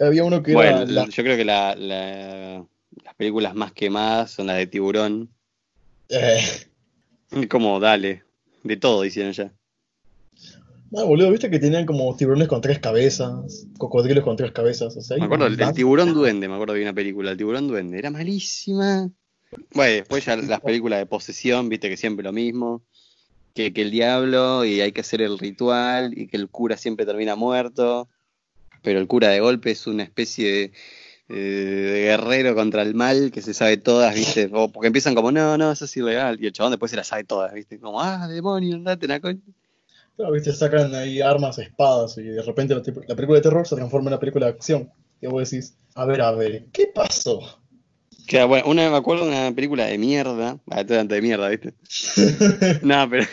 [0.01, 2.65] Había uno que Bueno, era la- yo creo que la- la-
[3.05, 5.29] las películas más quemadas son las de tiburón.
[6.09, 6.41] eh,
[7.49, 8.25] como, dale,
[8.63, 9.53] de todo hicieron ya.
[10.97, 14.97] Ah, boludo, viste que tenían como tiburones con tres cabezas, cocodrilos con tres cabezas.
[14.97, 17.69] O sea, Me acuerdo, el, el tiburón duende, me acuerdo de una película, el tiburón
[17.69, 19.11] duende, era malísima.
[19.75, 22.83] Bueno, después ya las películas de posesión, viste que siempre lo mismo,
[23.55, 27.05] que, que el diablo y hay que hacer el ritual y que el cura siempre
[27.05, 28.09] termina muerto,
[28.83, 30.73] pero el cura de golpe es una especie de,
[31.31, 35.31] eh, de guerrero contra el mal que se sabe todas, viste, o porque empiezan como,
[35.31, 38.01] no, no, eso es ilegal, y el chabón después se las sabe todas, viste, como,
[38.01, 39.41] ah, demonio, andate la coña.
[40.17, 44.09] Claro, viste, sacan ahí armas, espadas, y de repente la, película de terror se transforma
[44.09, 44.91] en una película de acción.
[45.21, 47.41] Y vos decís, a ver, a ver, ¿qué pasó?
[48.27, 51.75] Que, bueno, una, me acuerdo de una película de mierda, ah, antes de mierda, viste.
[52.83, 53.27] No, pero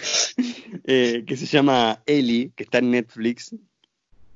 [0.84, 3.56] eh, que se llama Ellie, que está en Netflix.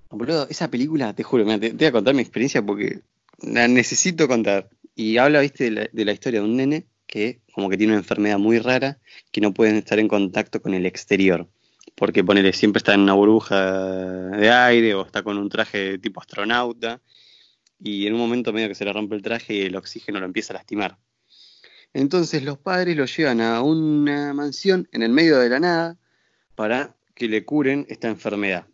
[0.09, 3.01] Boludo, esa película, te juro, mira, te, te voy a contar mi experiencia porque
[3.41, 4.69] la necesito contar.
[4.95, 7.93] Y habla, viste, de la, de la historia de un nene que como que tiene
[7.93, 8.99] una enfermedad muy rara,
[9.31, 11.49] que no puede estar en contacto con el exterior.
[11.95, 16.21] Porque ponele, siempre está en una burbuja de aire o está con un traje tipo
[16.21, 17.01] astronauta.
[17.81, 20.25] Y en un momento medio que se le rompe el traje y el oxígeno lo
[20.25, 20.97] empieza a lastimar.
[21.93, 25.97] Entonces los padres lo llevan a una mansión en el medio de la nada
[26.55, 28.67] para que le curen esta enfermedad.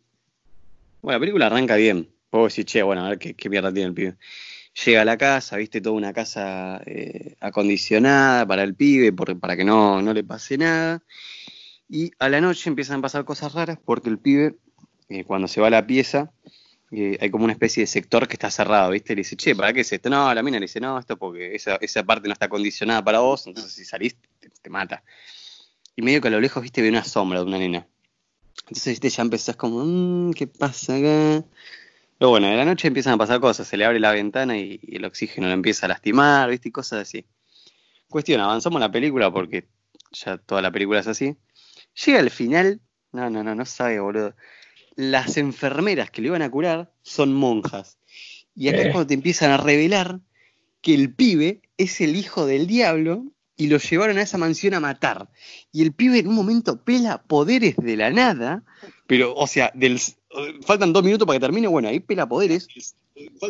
[1.02, 2.10] Bueno, la película arranca bien.
[2.32, 4.18] Vos decís, che, bueno, a ver qué, qué mierda tiene el pibe.
[4.84, 9.56] Llega a la casa, viste, toda una casa eh, acondicionada para el pibe, por- para
[9.56, 11.02] que no, no le pase nada.
[11.90, 14.58] Y a la noche empiezan a pasar cosas raras porque el pibe,
[15.10, 16.32] eh, cuando se va a la pieza,
[16.92, 19.16] eh, hay como una especie de sector que está cerrado, ¿viste?
[19.16, 20.10] Le dice, che, ¿para qué es esto?
[20.10, 23.20] No, la mina le dice, no, esto porque esa, esa parte no está acondicionada para
[23.20, 24.18] vos, entonces si salís
[24.62, 25.04] te, mata.
[25.96, 26.82] Y medio que a lo lejos, ¿viste?
[26.82, 27.88] Ve una sombra de una nena.
[28.68, 29.10] Entonces, ¿viste?
[29.10, 31.46] Ya empezás como, "Mm, ¿qué pasa acá?
[32.18, 34.80] Pero bueno, de la noche empiezan a pasar cosas, se le abre la ventana y,
[34.82, 36.70] y el oxígeno lo empieza a lastimar, ¿viste?
[36.70, 37.26] Y cosas así.
[38.10, 39.68] Cuestión, avanzamos la película porque
[40.12, 41.36] ya toda la película es así.
[42.06, 42.80] Llega al final,
[43.12, 44.36] no, no, no, no sabe, boludo.
[44.96, 47.98] Las enfermeras que le iban a curar son monjas.
[48.56, 48.92] Y acá es Eh.
[48.92, 50.20] cuando te empiezan a revelar
[50.82, 53.26] que el pibe es el hijo del diablo
[53.58, 55.30] y lo llevaron a esa mansión a matar.
[55.72, 58.64] Y el pibe en un momento pela poderes de la nada,
[59.08, 60.00] pero, o sea, del,
[60.66, 62.68] faltan dos minutos para que termine, bueno, ahí pela poderes,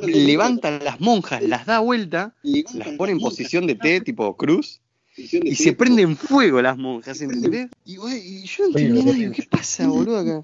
[0.04, 4.82] levanta a las monjas, las da vuelta, las pone en posición de T, tipo cruz,
[5.15, 7.69] y se prenden fuego las monjas, ¿entendés?
[7.86, 10.41] Y, güey, y yo no entendía nada, digo, ¿qué pasa, boludo, acá?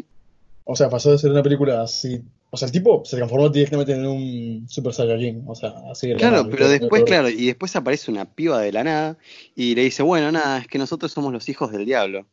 [0.63, 2.21] O sea, pasó de ser una película así.
[2.53, 5.43] O sea, el tipo se transformó directamente en un Super Saiyajin.
[5.47, 8.59] O sea, así de la Claro, nada, pero después, claro, y después aparece una piba
[8.61, 9.17] de la nada
[9.55, 12.27] y le dice, bueno, nada, es que nosotros somos los hijos del diablo.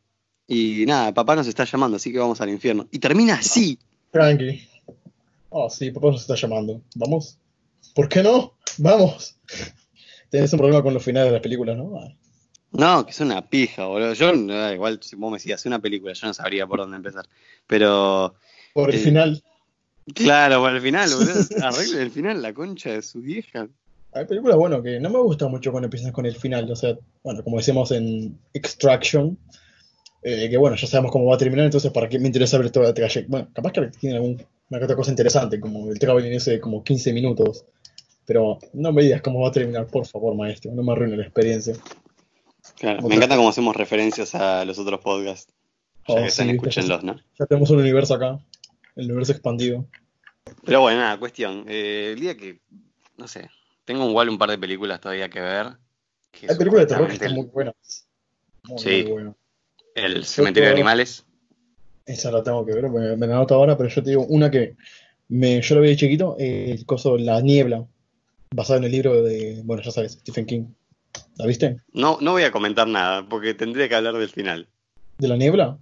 [0.45, 2.87] Y nada, papá nos está llamando, así que vamos al infierno.
[2.91, 3.79] Y termina así.
[4.11, 4.67] Tranqui.
[5.49, 6.81] Oh, sí, papá nos está llamando.
[6.95, 7.37] ¿Vamos?
[7.95, 8.53] ¿Por qué no?
[8.77, 9.35] ¡Vamos!
[10.29, 11.97] Tenés un problema con los finales de las películas, ¿no?
[11.99, 12.13] Ah,
[12.71, 14.13] No, que es una pija, boludo.
[14.13, 14.31] Yo,
[14.71, 17.25] igual, si vos me decías una película, yo no sabría por dónde empezar.
[17.65, 18.35] Pero,
[18.73, 19.43] Por el Eh, final.
[20.13, 21.33] claro, por el final, boludo.
[21.67, 23.67] Arregle el final, la concha de su vieja.
[24.13, 26.69] Hay películas, bueno, que no me gusta mucho cuando empiezan con el final.
[26.71, 29.37] O sea, bueno, como decimos en Extraction,
[30.21, 32.71] eh, que bueno, ya sabemos cómo va a terminar, entonces ¿para qué me interesa ver
[32.71, 33.27] toda la trayectoria?
[33.29, 34.43] Bueno, capaz que tiene alguna
[34.83, 37.65] otra cosa interesante, como el traveling ese de como 15 minutos.
[38.25, 40.71] Pero no me digas cómo va a terminar, por favor, maestro.
[40.71, 41.73] No me arruine la experiencia.
[42.77, 45.51] Claro, Otra- me encanta cómo hacemos referencias a los otros podcasts.
[46.07, 47.15] Ya Oh, que están, escúchenlos, ¿no?
[47.39, 48.39] Ya tenemos un universo acá.
[48.95, 49.85] El universo expandido.
[50.65, 51.65] Pero bueno, nada, cuestión.
[51.67, 52.59] eh, el día que,
[53.17, 53.49] no sé,
[53.85, 55.67] tengo igual un par de películas todavía que ver.
[56.31, 57.73] que Hay películas de terror que están muy buenas.
[58.63, 58.89] Muy, Sí.
[59.03, 59.35] muy buenas.
[60.05, 61.25] El, Cementerio de Animales.
[62.05, 64.49] Esa la tengo que ver, me, me la anoto ahora, pero yo te digo una
[64.49, 64.75] que
[65.29, 67.85] me, yo lo vi de chiquito, eh, el coso La Niebla,
[68.53, 70.65] basado en el libro de, bueno, ya sabes, Stephen King.
[71.37, 71.77] ¿La viste?
[71.93, 74.67] No, no voy a comentar nada, porque tendría que hablar del final.
[75.17, 75.77] ¿De la Niebla?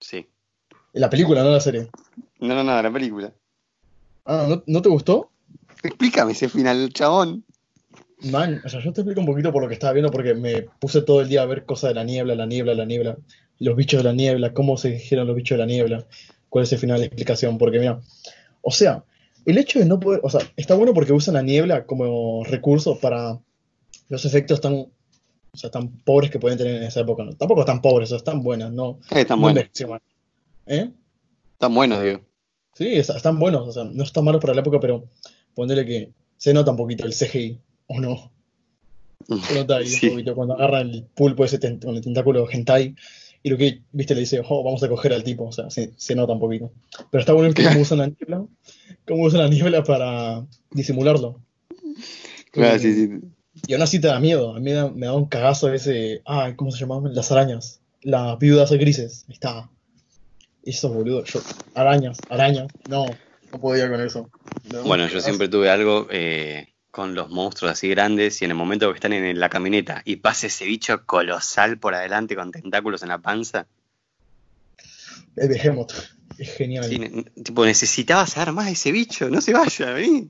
[0.00, 0.26] Sí.
[0.92, 1.88] La película, no la serie.
[2.40, 3.32] No, no, no, la película.
[4.24, 5.30] Ah, ¿no, no te gustó?
[5.82, 7.44] Explícame ese final, chabón.
[8.22, 10.62] Man, o sea, yo te explico un poquito por lo que estaba viendo, porque me
[10.62, 13.16] puse todo el día a ver cosas de la niebla, la niebla, la niebla,
[13.58, 16.06] los bichos de la niebla, cómo se dijeron los bichos de la niebla,
[16.48, 18.00] cuál es el final de explicación, porque mira,
[18.62, 19.04] o sea,
[19.46, 22.98] el hecho de no poder, o sea, está bueno porque usan la niebla como recurso
[22.98, 23.38] para
[24.08, 27.32] los efectos tan, o sea, tan pobres que pueden tener en esa época, ¿no?
[27.34, 29.54] Tampoco tan pobres, o sea, están buenas, no, Eh, están no mal.
[30.66, 30.90] ¿Eh?
[31.52, 32.20] Están buenos, digo.
[32.74, 35.04] Sí, es- están buenos, o sea, no están malos para la época, pero
[35.54, 37.58] ponerle que se nota un poquito el CGI,
[37.92, 38.32] ¿o no?
[39.46, 40.06] Se nota ahí Sí.
[40.06, 42.94] un poquito cuando agarra el pulpo ese tent- con el tentáculo hentai
[43.42, 45.92] y lo que, viste, le dice, oh, vamos a coger al tipo, o sea, se,
[45.96, 46.72] se nota un poquito.
[47.10, 48.44] Pero está bueno que cómo usan la niebla,
[49.06, 51.40] cómo usan la niebla para disimularlo.
[52.52, 53.08] Claro, sí, sí.
[53.66, 56.22] Y aún así te da miedo, a mí me da, me da un cagazo ese,
[56.26, 57.14] ah, ¿cómo se llamaban?
[57.14, 59.70] Las arañas, las viudas grises, ahí está.
[60.62, 61.24] Eso, boludo.
[61.24, 61.40] Yo,
[61.74, 62.70] arañas, arañas.
[62.86, 63.06] No,
[63.52, 64.28] no podía con eso.
[64.72, 68.56] No, Bueno, yo siempre tuve algo eh, con los monstruos así grandes y en el
[68.56, 73.02] momento que están en la camioneta y pasa ese bicho colosal por adelante con tentáculos
[73.02, 73.66] en la panza,
[75.36, 75.92] El Behemoth.
[76.38, 76.84] Es genial.
[76.84, 80.28] sí, ne- tipo, necesitaba saber más de ese bicho, no se vaya, vení.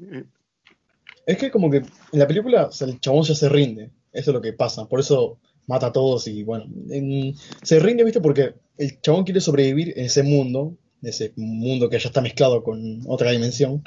[1.27, 3.91] Es que como que en la película o sea, el chabón ya se rinde.
[4.13, 4.87] Eso es lo que pasa.
[4.87, 6.65] Por eso mata a todos y bueno.
[6.91, 10.75] en- se rinde, viste, porque el chabón quiere sobrevivir en ese mundo.
[11.03, 13.85] Ese mundo que ya está mezclado con otra dimensión.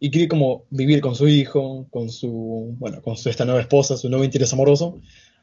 [0.00, 3.96] Y quiere como vivir con su hijo, con su, bueno, con su esta nueva esposa,
[3.96, 5.00] su nuevo interés amoroso.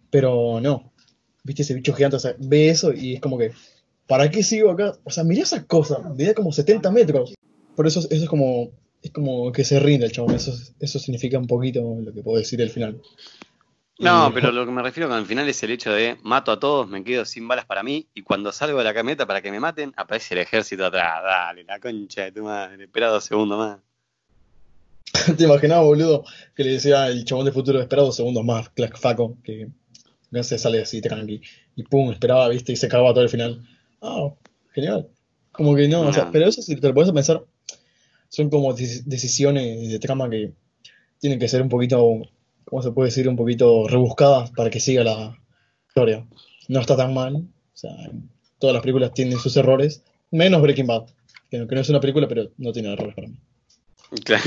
[0.10, 0.94] Pero no.
[1.44, 3.52] Viste ese bicho gigante, o sea, ve eso y es como que,
[4.08, 4.94] ¿para qué sigo acá?
[5.04, 7.34] O sea, mirá esa cosa, mirá como 70 metros.
[7.76, 10.34] Por eso, eso es como, es como que se rinde el chabón.
[10.34, 13.02] Eso, eso significa un poquito lo que puedo decir al final.
[14.00, 16.52] No, Y- pero lo que me refiero con el final es el hecho de mato
[16.52, 19.42] a todos, me quedo sin balas para mí y cuando salgo de la camioneta para
[19.42, 21.22] que me maten, aparece el ejército atrás.
[21.24, 23.80] Dale, la concha de tu madre, espera dos segundos más.
[25.38, 26.24] ¿Te imaginabas, boludo,
[26.56, 29.68] que le decía el chabón de futuro, espera dos segundos más, clac, faco, que
[30.32, 31.42] no se sale así tranqui.
[31.76, 33.64] Y pum, esperaba, viste, y se cagaba todo el final.
[34.02, 34.30] Ah,
[34.74, 35.08] genial.
[35.52, 36.32] Como que no, o sea, No.
[36.32, 37.44] pero eso si te lo a pensar,
[38.30, 40.54] son como deci- decisiones de trama que
[41.20, 42.04] tienen que ser un poquito,
[42.66, 43.28] ¿cómo se puede decir?
[43.30, 45.40] Un poquito rebuscadas para que siga la
[45.88, 46.28] historia.
[46.68, 47.48] No está tan mal, o
[47.78, 47.92] sea,
[48.60, 51.06] todas las películas tienen sus errores, menos Breaking Bad,
[51.50, 53.38] que no, que no es una película, pero no tiene errores para mí.
[54.24, 54.44] Claro.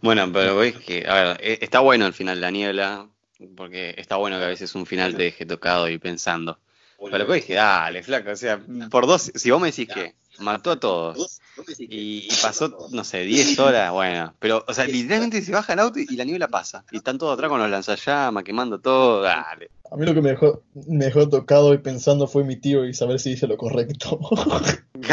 [0.00, 3.08] Bueno, pero veis que, a ver, e- está bueno el final de la niebla,
[3.56, 6.58] porque está bueno que a veces un final te deje tocado y pensando.
[7.04, 10.70] Pero después dije, dale, flaco, o sea, por dos, si vos me decís que mató
[10.70, 11.40] a todos
[11.78, 15.80] y, y pasó, no sé, 10 horas, bueno, pero, o sea, literalmente se baja el
[15.80, 19.70] auto y la niebla pasa, y están todos atrás con los lanzallamas, quemando todo, dale.
[19.90, 22.94] A mí lo que me dejó, me dejó tocado y pensando fue mi tío y
[22.94, 24.20] saber si hice lo correcto.
[24.94, 25.08] no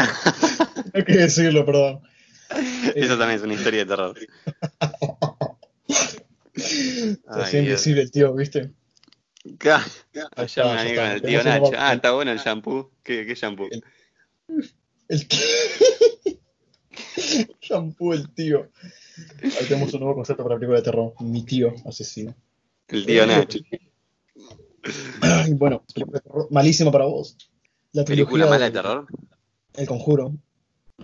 [0.94, 2.00] hay que decirlo, perdón.
[2.94, 4.16] Eso también es una historia de terror.
[6.54, 8.72] Se Ay, invisible el tío, ¿viste?
[10.36, 11.60] Allá me con el tío Nacho.
[11.70, 12.90] nueva- Ah, está bueno el shampoo.
[13.02, 13.68] ¿Qué, qué shampoo?
[15.08, 15.40] El tío.
[17.62, 18.68] Shampoo el tío.
[19.42, 21.14] Ahí tenemos un nuevo concepto para la película de terror.
[21.20, 22.34] Mi tío asesino.
[22.88, 23.58] El tío Nacho.
[25.46, 27.36] Y bueno, película de terror malísima para vos.
[27.92, 29.06] La ¿Película mala de terror?
[29.74, 30.34] El Conjuro.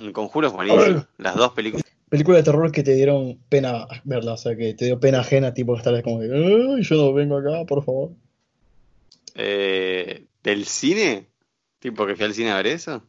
[0.01, 1.05] El conjuro es buenísimo.
[1.19, 1.85] Las dos películas.
[2.09, 5.53] Película de terror que te dieron pena verla, o sea, que te dio pena ajena,
[5.55, 8.11] tipo estar como que, "Ay, yo no vengo acá, por favor.
[9.35, 11.27] Eh, ¿Del cine?
[11.81, 13.03] ¿Tipo que fui al cine a ver eso?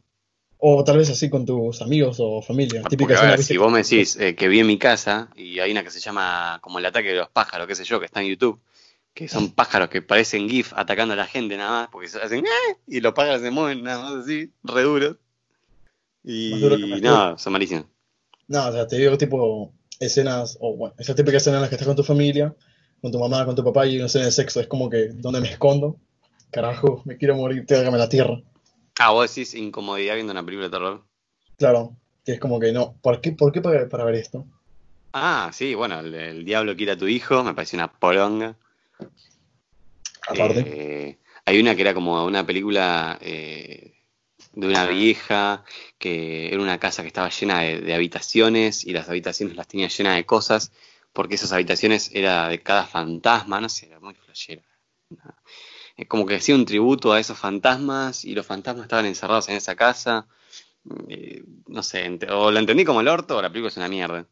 [0.58, 2.82] O tal vez así con tus amigos o familia.
[2.82, 5.90] Típica si vos me decís eh, que vi en mi casa y hay una que
[5.90, 8.60] se llama como el ataque de los pájaros, qué sé yo, que está en YouTube,
[9.14, 12.44] que son pájaros que parecen GIF atacando a la gente nada más, porque se hacen
[12.44, 15.16] "Eh", y los pájaros se mueven nada más así, re duros.
[16.24, 17.86] Y me no, son malísimos.
[18.48, 21.74] No, o sea, te digo tipo escenas, o bueno, esa típica escena en la que
[21.74, 22.54] estás con tu familia,
[23.00, 24.60] con tu mamá, con tu papá y una escena de sexo.
[24.60, 25.96] Es como que, ¿dónde me escondo?
[26.50, 28.40] Carajo, me quiero morir, trágame la tierra.
[28.98, 31.04] Ah, vos decís incomodidad viendo una película de terror.
[31.56, 34.46] Claro, que es como que no, ¿por qué, por qué para, para ver esto?
[35.12, 38.56] Ah, sí, bueno, el, el diablo quiere a tu hijo, me pareció una poronga.
[40.28, 40.64] Aparte.
[40.66, 43.94] Eh, hay una que era como una película eh,
[44.52, 45.64] de una vieja
[45.98, 49.88] que era una casa que estaba llena de, de habitaciones y las habitaciones las tenía
[49.88, 50.72] llenas de cosas
[51.12, 54.62] porque esas habitaciones era de cada fantasma, no sé, era muy flashera.
[56.06, 59.74] Como que hacía un tributo a esos fantasmas y los fantasmas estaban encerrados en esa
[59.74, 60.28] casa.
[61.08, 64.26] Eh, no sé, o la entendí como el orto o la película es una mierda.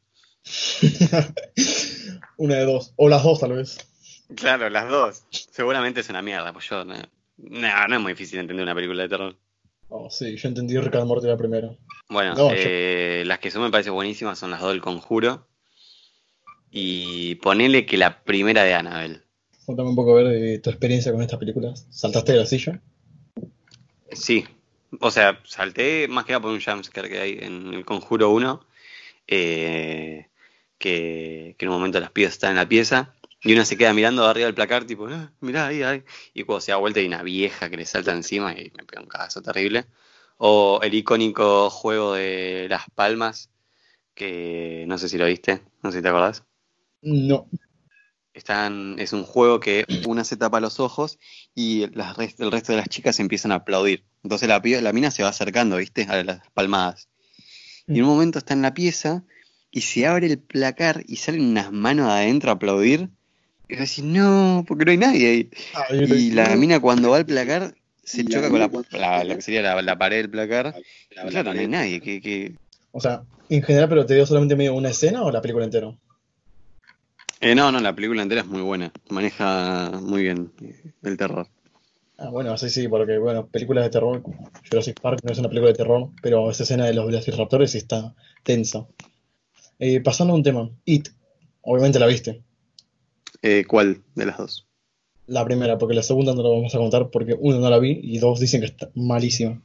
[2.36, 3.78] una de dos, o las dos tal vez.
[4.36, 5.24] Claro, las dos.
[5.30, 6.94] Seguramente es una mierda, pues yo no,
[7.38, 9.36] no, no es muy difícil entender una película de terror.
[9.88, 11.70] Oh, sí, yo entendí Rick and Morty la primera.
[12.08, 15.46] Bueno, No, eh, las que son me parece buenísimas son las dos del Conjuro.
[16.70, 19.22] Y ponele que la primera de Annabelle.
[19.64, 21.86] Cuéntame un poco a ver de tu experiencia con estas películas.
[21.90, 22.80] ¿Saltaste de la silla?
[24.12, 24.44] Sí,
[25.00, 28.64] o sea, salté más que nada por un jumpscare que hay en el Conjuro 1.
[29.28, 30.28] eh,
[30.78, 33.92] que, que en un momento las pibas están en la pieza y una se queda
[33.92, 36.02] mirando de arriba del placar, tipo, ah, mirá ahí, ahí.
[36.34, 39.02] Y cuando se da vuelta hay una vieja que le salta encima y me pega
[39.02, 39.86] un cagazo terrible.
[40.38, 43.50] O el icónico juego de las palmas,
[44.14, 46.44] que no sé si lo viste, no sé si te acordás.
[47.02, 47.48] No.
[48.34, 51.18] Están, es un juego que una se tapa los ojos
[51.54, 54.04] y las el resto de las chicas empiezan a aplaudir.
[54.22, 56.02] Entonces la, la mina se va acercando, ¿viste?
[56.08, 57.08] A las palmadas.
[57.86, 59.24] Y en un momento está en la pieza
[59.70, 63.10] y se abre el placar y salen unas manos de adentro a aplaudir.
[63.68, 65.50] Y decís, no, porque no hay nadie ahí.
[65.74, 68.60] Ah, Y la mina cuando va al placar se choca con
[68.92, 70.74] la, la- que sería la, la pared del placar.
[71.30, 72.00] Claro, no hay nadie.
[72.00, 72.54] Que, que...
[72.92, 75.92] O sea, en general, pero te dio solamente medio una escena o la película entera.
[77.40, 78.92] Eh, no, no, la película entera es muy buena.
[79.10, 81.48] Maneja muy bien eh, el terror.
[82.18, 84.22] Ah, bueno, sí, sí, porque, bueno, películas de terror,
[84.70, 88.14] Jurassic Park no es una película de terror, pero esa escena de los velociraptores está
[88.42, 88.86] tensa.
[89.78, 91.08] Eh, pasando a un tema, It,
[91.60, 92.42] obviamente la viste,
[93.42, 94.66] Eh, ¿Cuál de las dos?
[95.28, 97.98] la primera, porque la segunda no la vamos a contar porque uno no la vi
[98.00, 99.60] y dos dicen que está malísima.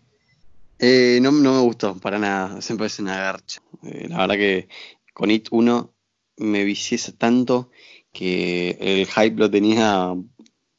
[0.80, 2.60] Eh, no, no me gustó para nada.
[2.62, 3.62] Se me parece una garcha.
[3.84, 4.68] Eh, la verdad que
[5.14, 5.94] con It 1
[6.38, 7.70] me vicié tanto
[8.12, 10.16] que el hype lo tenía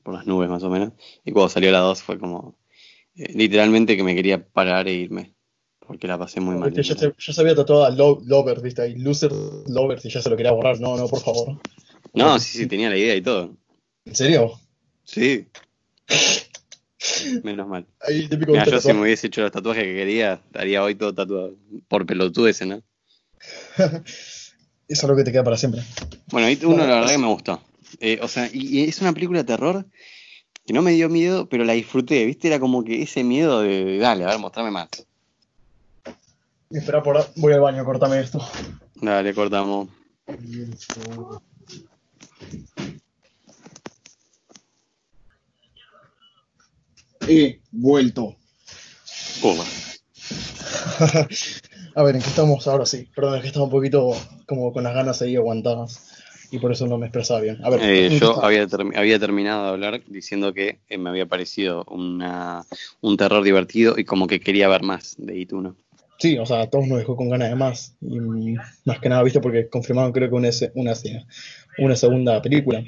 [0.03, 0.95] por las nubes más o menos.
[1.25, 2.57] Y cuando salió la 2 fue como
[3.15, 5.33] eh, literalmente que me quería parar e irme.
[5.87, 6.73] Porque la pasé muy mal.
[6.73, 9.31] Viste, ya, se, ya se había tatuado a Lo- Lover, viste, ahí, Loser
[9.69, 10.81] Lover, y ya se lo quería borrar.
[10.81, 11.61] No, no, por favor.
[12.13, 13.57] No, sí, sí, tenía la idea y todo.
[14.05, 14.59] ¿En serio?
[15.05, 15.47] Sí.
[17.43, 17.87] Menos mal.
[18.01, 20.95] Ahí típico Mira, viste, yo si me hubiese hecho los tatuajes que quería, estaría hoy
[20.95, 21.55] todo tatuado.
[21.89, 22.83] Por pelotudes, ¿no?
[23.77, 24.03] Eso
[24.89, 25.83] es lo que te queda para siempre.
[26.31, 27.63] Bueno, It 1 la verdad que me gustó.
[28.01, 29.87] Eh, o sea, y, y es una película de terror
[30.67, 32.49] que no me dio miedo, pero la disfruté, ¿viste?
[32.49, 34.89] Era como que ese miedo de, dale, a ver, mostrame más.
[36.71, 38.41] Espera por voy al baño, cortame esto.
[38.95, 39.89] Dale, cortamos.
[47.29, 48.37] He vuelto.
[49.41, 49.65] Puma.
[51.95, 53.09] A ver, ¿en qué estamos ahora sí?
[53.15, 54.13] Perdón, es que estaba un poquito
[54.47, 56.11] como con las ganas ahí aguantadas
[56.51, 57.59] y por eso no me expresaba bien.
[57.65, 58.67] A ver, Eh, ¿en qué yo había,
[58.97, 62.65] había terminado de hablar diciendo que eh, me había parecido una,
[63.01, 65.77] un terror divertido y como que quería ver más de It 1.
[66.19, 67.97] Sí, o sea, a todos nos dejó con ganas de más.
[68.01, 68.21] Y
[68.85, 71.27] más que nada, viste, porque confirmaron creo que una, una, se-
[71.79, 72.85] una segunda película.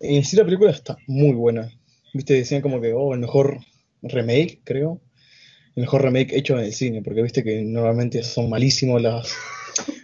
[0.00, 1.70] En sí la película está muy buena.
[2.12, 3.60] Viste, decían como que, oh, el mejor
[4.02, 5.00] remake, creo.
[5.74, 9.34] El mejor remake hecho en el cine, porque viste que normalmente son malísimos las...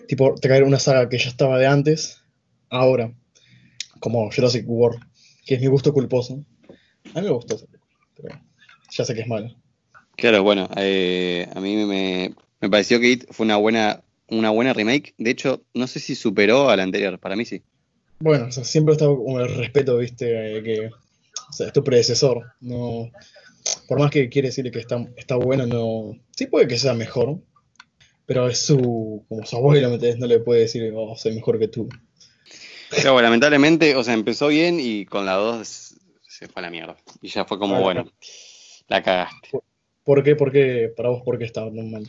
[0.07, 2.21] Tipo, traer una saga que ya estaba de antes,
[2.69, 3.13] ahora.
[4.01, 5.01] Como Jurassic World,
[5.47, 6.45] que es mi gusto culposo.
[7.15, 7.57] A mí me gustó
[8.15, 8.41] pero
[8.91, 9.55] ya sé que es mala.
[10.17, 15.15] Claro, bueno, eh, a mí me, me pareció que fue una buena, una buena remake.
[15.19, 17.63] De hecho, no sé si superó a la anterior, para mí sí.
[18.23, 21.83] Bueno, o sea, siempre está como el respeto, viste, eh, que o sea, es tu
[21.83, 22.53] predecesor.
[22.61, 23.11] No,
[23.89, 26.17] por más que quiere decir que está, está bueno, no.
[26.31, 27.41] Sí puede que sea mejor,
[28.25, 29.99] pero es su, como su abuelo.
[30.19, 31.89] No le puede decir, oh, soy mejor que tú.
[32.91, 36.71] Pero bueno, lamentablemente, o sea, empezó bien y con la 2 se fue a la
[36.71, 36.97] mierda.
[37.21, 38.05] Y ya fue como, Ah, bueno,
[38.87, 39.51] la cagaste.
[40.05, 40.37] ¿Por qué?
[40.37, 40.93] ¿Por qué?
[40.97, 42.09] Para vos, ¿por qué está normal?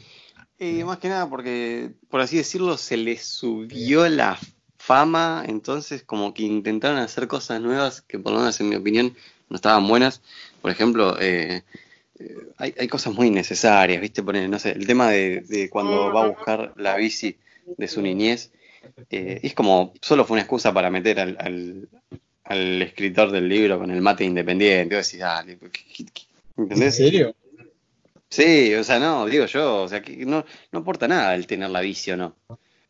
[0.59, 4.37] Y más que nada porque, por así decirlo, se le subió la
[4.85, 9.15] fama, entonces como que intentaron hacer cosas nuevas que por lo menos en mi opinión
[9.49, 10.21] no estaban buenas.
[10.61, 11.63] Por ejemplo, eh,
[12.19, 14.21] eh, hay, hay cosas muy innecesarias, ¿viste?
[14.23, 17.37] Poner, no sé, el tema de, de cuando va a buscar la bici
[17.77, 18.51] de su niñez,
[19.09, 21.87] eh, es como, solo fue una excusa para meter al, al,
[22.43, 24.95] al escritor del libro con el mate independiente.
[24.95, 26.23] Decís, dale, ¿qué- qué- qué?
[26.57, 27.35] ¿En serio?
[28.29, 31.69] Sí, o sea, no, digo yo, o sea, que no, no aporta nada el tener
[31.69, 32.35] la bici o no.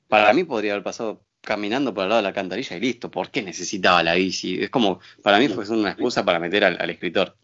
[0.08, 3.12] Para mí podría haber pasado caminando por el lado de la alcantarilla y listo.
[3.12, 4.62] ¿Por qué necesitaba la bici?
[4.64, 7.36] Es como, para mí fue una excusa para meter al, al escritor.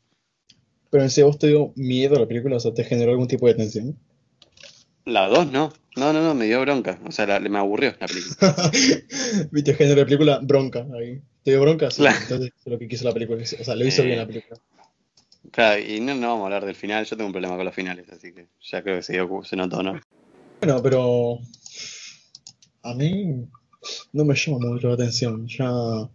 [0.89, 2.56] Pero en sí, ¿a vos te dio miedo la película?
[2.58, 3.95] O sea, ¿te generó algún tipo de tensión?
[5.06, 7.00] La dos no, no, no, no, me dio bronca.
[7.06, 8.72] O sea, la- me aburrió la película.
[9.52, 10.86] Viste, género de película, bronca.
[11.00, 11.22] Ahí.
[11.43, 11.89] ¿Te dio bronca?
[11.91, 12.18] Sí, Claro.
[12.22, 13.41] entonces es lo que quiso la película.
[13.41, 14.60] O sea, lo hizo Eh, bien la película.
[15.52, 17.74] Claro, y no, no vamos a hablar del final, yo tengo un problema con los
[17.74, 20.00] finales, así que ya creo que se, dio, se notó, ¿no?
[20.60, 21.39] Bueno, pero
[22.84, 23.47] a mí
[24.13, 25.47] no me llama mucho la atención.
[25.47, 26.09] Ya.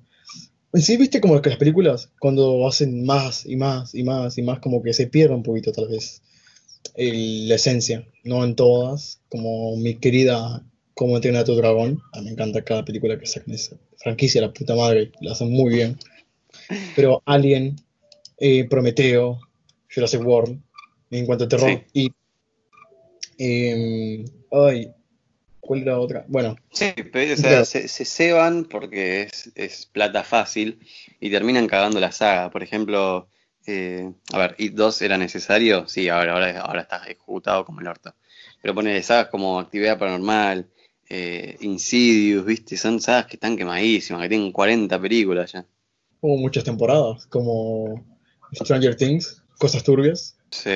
[0.73, 4.43] En sí, viste como que las películas, cuando hacen más y más y más y
[4.43, 6.23] más, como que se pierde un poquito, tal vez,
[6.97, 8.07] el- la esencia.
[8.25, 10.65] No en todas, como mi querida
[10.97, 12.01] Cómo entrenar a tu dragón.
[12.13, 15.51] A mí me encanta cada película que sacan esa franquicia, la puta madre, la hacen
[15.51, 15.99] muy bien.
[16.95, 17.75] Pero Alien,
[18.39, 19.41] eh, Prometeo,
[19.93, 20.61] Jurassic World,
[21.11, 22.11] en cuanto a terror, y.
[23.39, 24.93] em, ay,
[25.65, 26.25] ¿cuál era otra?
[26.29, 30.79] Bueno, Sí, pero, o sea, se, se ceban porque es, es plata fácil
[31.21, 32.51] y terminan cagando la saga.
[32.51, 33.29] Por ejemplo,
[33.67, 37.89] eh, a ver, It 2 era necesario, sí, ahora, ahora, ahora está ejecutado como el
[37.89, 38.15] orto.
[38.61, 40.69] Pero pone sagas como Actividad Paranormal,
[41.09, 42.77] eh, Insidious, ¿viste?
[42.77, 45.67] Son sagas que están quemadísimas, que tienen 40 películas ya.
[46.21, 48.05] hubo muchas temporadas, como
[48.53, 50.37] Stranger Things, Cosas Turbias.
[50.51, 50.71] Sí.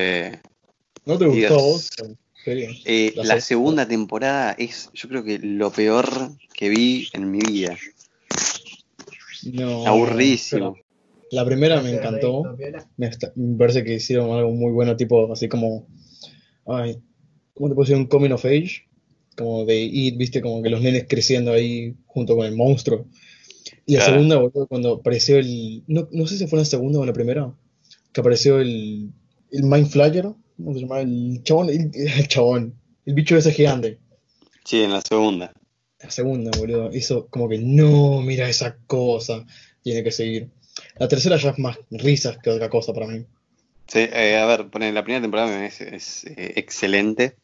[1.04, 1.90] ¿No te gustó vos?
[2.84, 6.08] Eh, La segunda temporada es, yo creo que lo peor
[6.54, 7.76] que vi en mi vida.
[9.52, 10.74] No, Aburridísimo.
[10.74, 10.86] pero
[11.30, 12.56] La primera me encantó.
[12.96, 15.86] Me, me, parece que hicieron algo muy bueno, tipo así como.
[16.66, 16.98] Ay,
[17.58, 17.96] ¿Cómo te puedo decir?
[17.96, 18.86] Un coming of age.
[19.36, 23.06] Como de It, viste, como que los nenes creciendo ahí junto con el monstruo.
[23.84, 25.82] Y la segunda, boludo, cuando apareció el.
[25.88, 27.52] No, no, sé si fue la segunda o la primera.
[28.12, 29.10] Que apareció el.
[29.50, 30.28] El Mind Flyer.
[30.58, 31.00] ¿Cómo se llama?
[31.00, 31.70] El chabón.
[31.70, 32.74] El, el chabón.
[33.06, 33.98] El bicho ese gigante.
[34.64, 35.52] Sí, en la segunda.
[36.02, 36.92] La segunda, boludo.
[36.92, 39.46] Hizo como que no, mira esa cosa.
[39.82, 40.50] Tiene que seguir.
[40.98, 43.24] La tercera ya es más risas que otra cosa para mí.
[43.86, 47.36] Sí, eh, a ver, la primera temporada es, es eh, excelente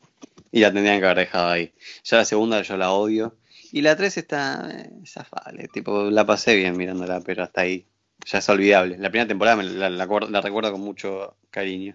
[0.52, 1.72] y la tendrían que haber dejado ahí.
[2.04, 3.34] Ya la segunda yo la odio.
[3.72, 7.86] Y la tres está eh, zafale, tipo, la pasé bien mirándola, pero hasta ahí.
[8.24, 8.96] Ya es olvidable.
[8.98, 11.94] La primera temporada la, la, recuerdo con mucho cariño.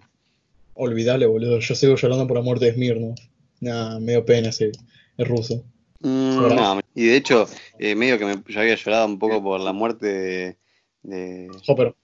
[0.82, 1.58] Olvidable, boludo.
[1.58, 3.14] Yo sigo llorando por la muerte de Smirno.
[3.60, 4.72] Nada, medio pena ese,
[5.18, 5.62] el ruso.
[6.00, 7.46] Mm, no, y de hecho,
[7.78, 10.56] eh, medio que me, yo había llorado un poco por la muerte de,
[11.02, 11.94] de Hopper.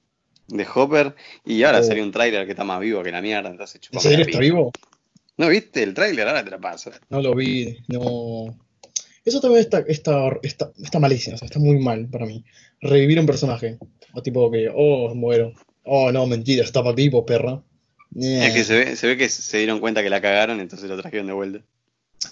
[0.49, 1.14] De Hopper,
[1.47, 1.83] y ahora oh.
[1.83, 4.70] salió un tráiler que está más vivo que la mierda, entonces ¿En serio está vivo?
[5.39, 6.29] ¿No viste el tráiler?
[6.29, 6.91] Ahora te lo paso.
[7.09, 8.59] No lo vi, no.
[9.24, 12.45] Eso también está, está, está, está malísimo, o sea, está muy mal para mí.
[12.83, 13.79] Revivir un personaje.
[14.12, 15.55] O tipo que, oh, muero.
[15.83, 17.62] Oh, no, mentira, estaba vivo, perra.
[18.14, 20.96] Es que se ve, se ve que se dieron cuenta que la cagaron, entonces lo
[20.96, 21.61] trajeron de vuelta.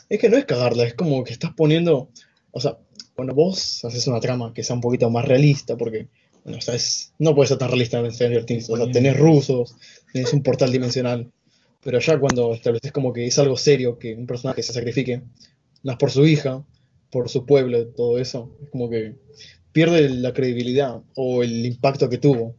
[0.08, 2.10] Es que no es cagarla, es como que estás poniendo.
[2.50, 2.78] O sea,
[3.14, 6.08] cuando vos haces una trama que sea un poquito más realista, porque,
[6.44, 6.74] bueno, o sea,
[7.18, 8.70] no puede ser tan realista en Stranger Things.
[8.70, 9.76] O sea, tenés rusos,
[10.12, 11.30] tenés un portal dimensional.
[11.82, 15.22] Pero ya cuando estableces como que es algo serio, que un personaje se sacrifique,
[15.82, 16.64] más por su hija,
[17.10, 19.14] por su pueblo, todo eso, es como que
[19.72, 22.56] pierde la credibilidad o el impacto que tuvo.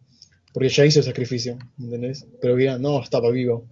[0.55, 2.25] Porque ya hizo el sacrificio, ¿entendés?
[2.41, 3.65] Pero ya no, estaba vivo.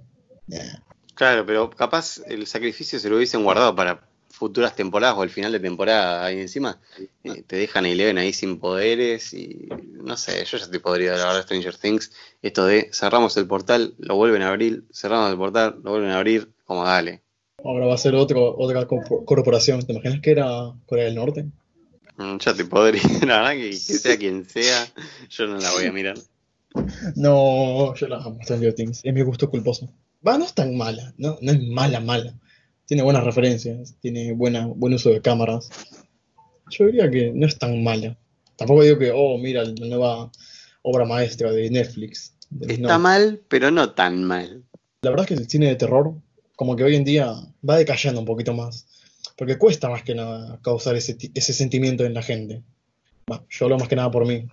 [1.16, 5.54] Claro, pero capaz el sacrificio se lo hubiesen guardado para futuras temporadas o el final
[5.54, 6.82] de temporada ahí encima.
[7.24, 11.14] Eh, te dejan a Eleven ahí sin poderes y no sé, yo ya te podría
[11.14, 12.12] hablar de Stranger Things.
[12.42, 16.18] Esto de cerramos el portal, lo vuelven a abrir, cerramos el portal, lo vuelven a
[16.18, 17.22] abrir, como dale.
[17.64, 19.86] Ahora va a ser otro, otra corporación.
[19.86, 21.46] ¿Te imaginas que era Corea del Norte?
[22.18, 24.86] Mm, ya te podría, la verdad que, que sea quien sea,
[25.30, 26.18] yo no la voy a mirar.
[27.16, 29.02] No, yo la amo, Stranger Things.
[29.04, 29.90] Es mi gusto culposo.
[30.26, 32.34] Va, no es tan mala, no, no es mala, mala.
[32.86, 35.70] Tiene buenas referencias, tiene buena, buen uso de cámaras.
[36.70, 38.18] Yo diría que no es tan mala.
[38.56, 40.32] Tampoco digo que, oh, mira, la nueva
[40.82, 42.36] obra maestra de Netflix.
[42.62, 44.64] Está mal, pero no tan mal.
[45.02, 46.16] La verdad es que el cine de terror
[46.56, 47.34] como que hoy en día
[47.68, 48.88] va decayendo un poquito más.
[49.36, 52.64] Porque cuesta más que nada causar ese, ese sentimiento en la gente.
[53.28, 54.48] Bueno, yo hablo más que nada por mí.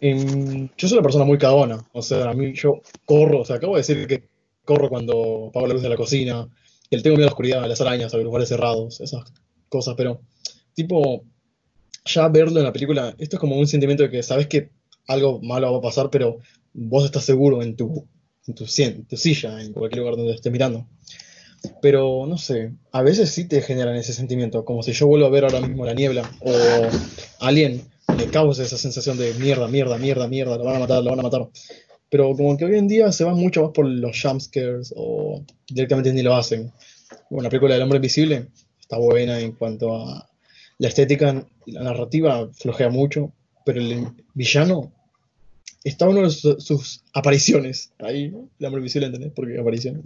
[0.00, 1.86] Yo soy una persona muy cagona.
[1.92, 3.40] O sea, a mí yo corro.
[3.40, 4.28] O sea, acabo de decir que
[4.64, 6.48] corro cuando apago la luz de la cocina.
[6.90, 9.00] Que le tengo miedo a la oscuridad, a las arañas, a los lugares cerrados.
[9.00, 9.24] Esas
[9.68, 9.94] cosas.
[9.96, 10.22] Pero,
[10.74, 11.24] tipo,
[12.04, 14.70] ya verlo en la película, esto es como un sentimiento de que sabes que
[15.06, 16.38] algo malo va a pasar, pero
[16.72, 18.06] vos estás seguro en tu
[18.48, 20.86] en tu, silla, en cualquier lugar donde estés mirando.
[21.82, 25.30] Pero no sé, a veces sí te generan ese sentimiento, como si yo vuelvo a
[25.30, 26.52] ver ahora mismo la niebla o
[27.40, 27.82] alguien
[28.16, 31.20] me causa esa sensación de mierda, mierda, mierda, mierda, lo van a matar, lo van
[31.20, 31.48] a matar.
[32.10, 36.12] Pero como que hoy en día se van mucho más por los jumpscares o directamente
[36.12, 36.72] ni lo hacen.
[37.30, 38.48] Bueno, la película del hombre invisible
[38.80, 40.28] está buena en cuanto a
[40.78, 43.32] la estética, la narrativa flojea mucho,
[43.64, 44.92] pero el villano
[45.84, 47.92] está uno de sus, apariciones.
[47.98, 49.32] Ahí, el hombre invisible, ¿entendés?
[49.34, 50.02] Porque apariciones.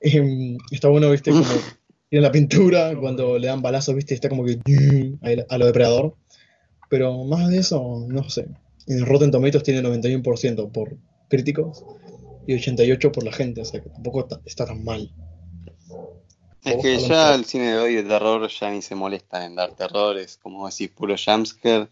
[0.00, 1.44] Em, está bueno, viste, como
[2.10, 4.58] en la pintura, cuando le dan balazos, viste, está como que
[5.48, 6.14] a lo depredador.
[6.88, 8.46] Pero más de eso, no sé.
[8.86, 10.96] En Rotten Tomatoes tiene 91% por
[11.28, 11.84] críticos
[12.46, 15.10] y 88% por la gente, o sea que tampoco está, tan mal.
[16.64, 19.74] Es que ya el cine de hoy de terror ya ni se molesta en dar
[19.74, 21.88] terrores, como decís, puro jumpscare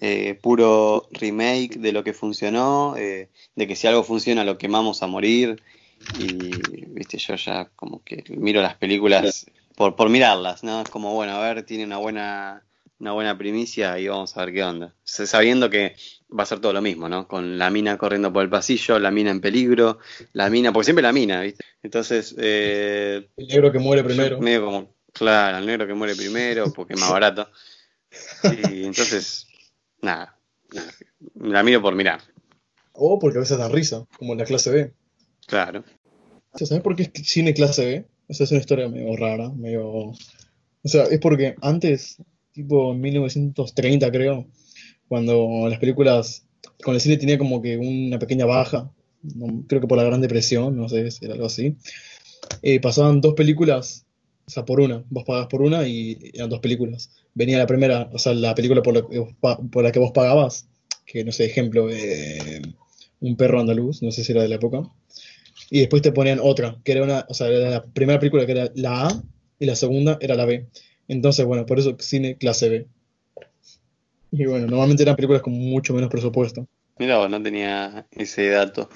[0.00, 5.02] eh, puro remake de lo que funcionó, eh, de que si algo funciona lo quemamos
[5.02, 5.62] a morir.
[6.18, 6.50] Y,
[6.88, 10.82] viste, yo ya como que miro las películas por, por mirarlas, ¿no?
[10.82, 12.64] Es como, bueno, a ver, tiene una buena,
[13.04, 14.94] una buena primicia y vamos a ver qué onda.
[15.04, 15.94] Sabiendo que
[16.36, 17.28] va a ser todo lo mismo, ¿no?
[17.28, 19.98] Con la mina corriendo por el pasillo, la mina en peligro,
[20.32, 21.64] la mina, porque siempre la mina, ¿viste?
[21.82, 22.34] Entonces.
[22.38, 24.40] Eh, el negro que muere primero.
[24.40, 27.48] Medio como, claro, el negro que muere primero, porque es más barato.
[28.72, 29.46] Y entonces,
[30.04, 30.38] Nada,
[31.34, 32.20] La miro por mirar.
[32.92, 34.92] O porque a veces da risa, como en la clase B.
[35.46, 35.82] Claro.
[36.54, 38.08] ¿Sabes por qué es cine clase B?
[38.28, 39.86] Esa es una historia medio rara, medio...
[39.86, 40.16] O
[40.88, 42.18] sea, es porque antes,
[42.54, 44.46] tipo en 1930 creo,
[45.08, 46.46] cuando las películas
[46.82, 48.90] con el cine tenía como que una pequeña baja,
[49.66, 51.76] creo que por la Gran Depresión, no sé, si era algo así,
[52.62, 54.06] eh, pasaban dos películas,
[54.46, 58.08] o sea, por una, vos pagabas por una y eran dos películas venía la primera,
[58.12, 59.34] o sea, la película por la que vos,
[59.70, 60.68] por la que vos pagabas,
[61.04, 62.62] que no sé, ejemplo, eh,
[63.20, 64.82] un perro andaluz, no sé si era de la época.
[65.70, 68.52] Y después te ponían otra, que era una, o sea, era la primera película que
[68.52, 69.22] era la A
[69.58, 70.66] y la segunda era la B.
[71.08, 72.86] Entonces, bueno, por eso cine clase B.
[74.32, 76.66] Y bueno, normalmente eran películas con mucho menos presupuesto.
[76.98, 78.88] Mira, no tenía ese dato.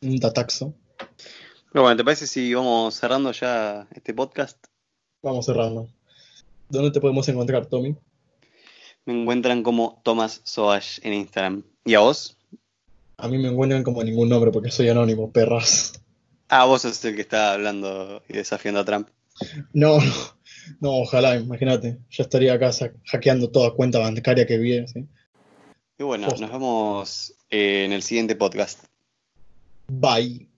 [0.00, 0.74] Un dataxo.
[1.72, 4.58] Pero bueno, ¿te parece si vamos cerrando ya este podcast?
[5.22, 5.88] Vamos cerrando.
[6.68, 7.96] ¿Dónde te podemos encontrar, Tommy?
[9.04, 11.64] Me encuentran como Thomas Soash en Instagram.
[11.84, 12.36] ¿Y a vos?
[13.16, 16.00] A mí me encuentran como ningún nombre porque soy anónimo, perras.
[16.48, 19.08] Ah, vos sos el que está hablando y desafiando a Trump.
[19.72, 20.12] No, no,
[20.80, 21.98] no, ojalá, imagínate.
[22.10, 22.70] Ya estaría acá
[23.06, 24.86] hackeando toda cuenta bancaria que vi.
[24.86, 25.06] ¿sí?
[25.98, 28.84] Y bueno, nos vemos eh, en el siguiente podcast.
[29.88, 30.48] Bye.